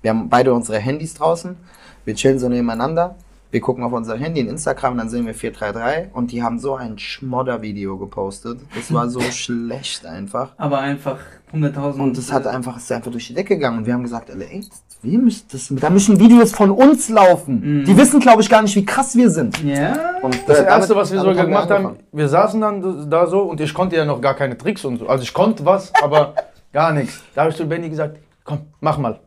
[0.00, 1.56] Wir haben beide unsere Handys draußen.
[2.04, 3.16] Wir chillen so nebeneinander.
[3.50, 6.74] Wir gucken auf unser Handy in Instagram, dann sehen wir 433 und die haben so
[6.74, 8.60] ein Schmodder-Video gepostet.
[8.74, 10.50] Das war so schlecht einfach.
[10.58, 11.18] Aber einfach
[11.54, 11.98] 100.000.
[11.98, 13.78] Und das hat einfach, ist einfach durch die Decke gegangen.
[13.78, 14.64] Und wir haben gesagt, alle, ey,
[15.00, 17.80] wir müssen, das, da müssen Videos von uns laufen.
[17.80, 17.84] Mhm.
[17.86, 19.62] Die wissen, glaube ich, gar nicht, wie krass wir sind.
[19.64, 20.16] Ja?
[20.20, 22.06] Und Das äh, erste, damit- was wir sogar gemacht haben, angefangen.
[22.12, 25.06] wir saßen dann da so und ich konnte ja noch gar keine Tricks und so.
[25.08, 26.34] Also ich konnte was, aber
[26.74, 27.22] gar nichts.
[27.34, 29.20] Da habe ich zu Benny gesagt, komm, mach mal.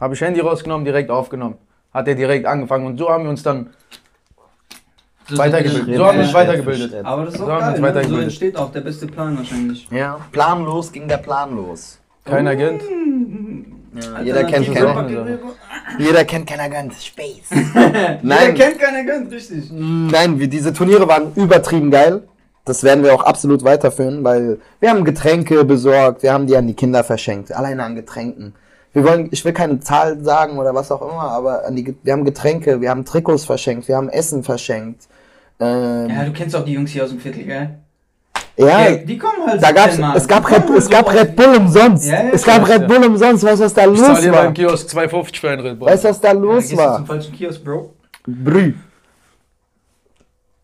[0.00, 1.56] Habe ich Handy rausgenommen, direkt aufgenommen.
[1.94, 3.70] Hat er direkt angefangen und so haben wir uns dann
[5.28, 5.96] So weitergebildet.
[5.96, 7.04] So haben wir uns weitergebildet.
[7.04, 8.08] Aber das ist auch So wir geil, ne?
[8.08, 9.88] so entsteht auch der beste Plan wahrscheinlich.
[9.90, 11.98] Ja, planlos ging der Plan los.
[12.24, 12.82] Kein Agent.
[13.94, 14.66] Ja, jeder kennt.
[14.66, 15.38] Sachen.
[15.98, 16.94] Jeder kennt keiner gönnt.
[16.94, 17.48] Space.
[17.50, 19.70] Jeder Nein, kennt keiner gönnt, richtig.
[19.70, 22.22] nein, wie diese Turniere waren übertrieben geil.
[22.64, 26.66] das werden wir auch absolut weiterführen, weil wir haben Getränke besorgt, wir haben die an
[26.66, 28.54] die Kinder verschenkt, alleine an Getränken.
[28.94, 32.12] Wir wollen, ich will keine Zahl sagen oder was auch immer, aber an die, wir
[32.12, 35.08] haben Getränke, wir haben Trikots verschenkt, wir haben Essen verschenkt.
[35.60, 37.70] Ähm, Ja, du kennst auch die Jungs hier aus dem Viertel, gell?
[38.56, 41.34] ja, Ja, die kommen halt da gab's, es gab Red, kommen es gab so Red
[41.34, 42.06] Bull umsonst.
[42.06, 42.74] Ja, ja, es gab ja.
[42.76, 43.42] Red Bull umsonst.
[43.42, 44.42] Weißt du, was da Ich zahl los dir war?
[44.44, 45.88] beim Kiosk 2,50 für ein Red Bull.
[45.88, 47.06] Weißt du, was da Ja, los gehst du zum war?
[47.06, 47.94] falschen Kiosk, Bro.
[48.26, 48.74] Brü.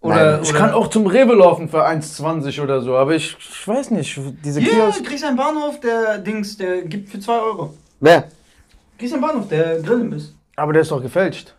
[0.02, 3.36] Oder, Nein, Ich oder kann auch zum Rewe laufen für 1,20 oder so, aber ich,
[3.38, 4.98] ich weiß nicht, diese Ja, Kiosk.
[4.98, 7.74] du kriegst einen Bahnhof, der Dings, der gibt für 2 Euro.
[8.00, 8.24] Wer?
[9.00, 10.34] Einen Bahnhof, der grillen ist.
[10.56, 11.54] Aber der ist doch gefälscht.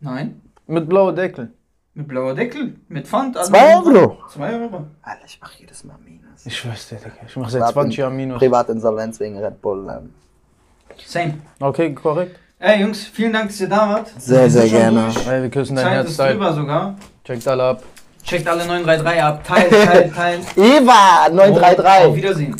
[0.00, 0.40] Nein.
[0.66, 1.52] Mit blauer Deckel.
[1.94, 3.36] Mit blauer Deckel, mit Pfand.
[3.36, 3.74] allem Zwei.
[3.76, 4.18] Euro?
[4.30, 4.86] Zwei Euro.
[5.02, 6.44] Alter, ich mach jedes Mal Minus.
[6.44, 7.12] Ich schwör's dir, Digga.
[7.26, 8.38] Ich mach seit 20 Jahren Minus.
[8.38, 9.88] Privatinsolvenz wegen Red Bull.
[9.88, 10.12] ähm.
[11.04, 11.34] Same.
[11.60, 12.38] Okay, korrekt.
[12.58, 14.10] Ey, Jungs, vielen Dank, dass ihr da wart.
[14.18, 15.08] Sehr, sehr gerne.
[15.28, 16.32] Ey, wir küssen dein Zeit Herz, ist Teil.
[16.32, 16.94] drüber sogar.
[17.24, 17.82] Checkt alle ab.
[18.24, 19.44] Checkt alle 933 ab.
[19.44, 20.56] Teilt, teilt, teilt.
[20.56, 22.16] Eva, Und Auf 933.
[22.16, 22.56] Wiedersehen.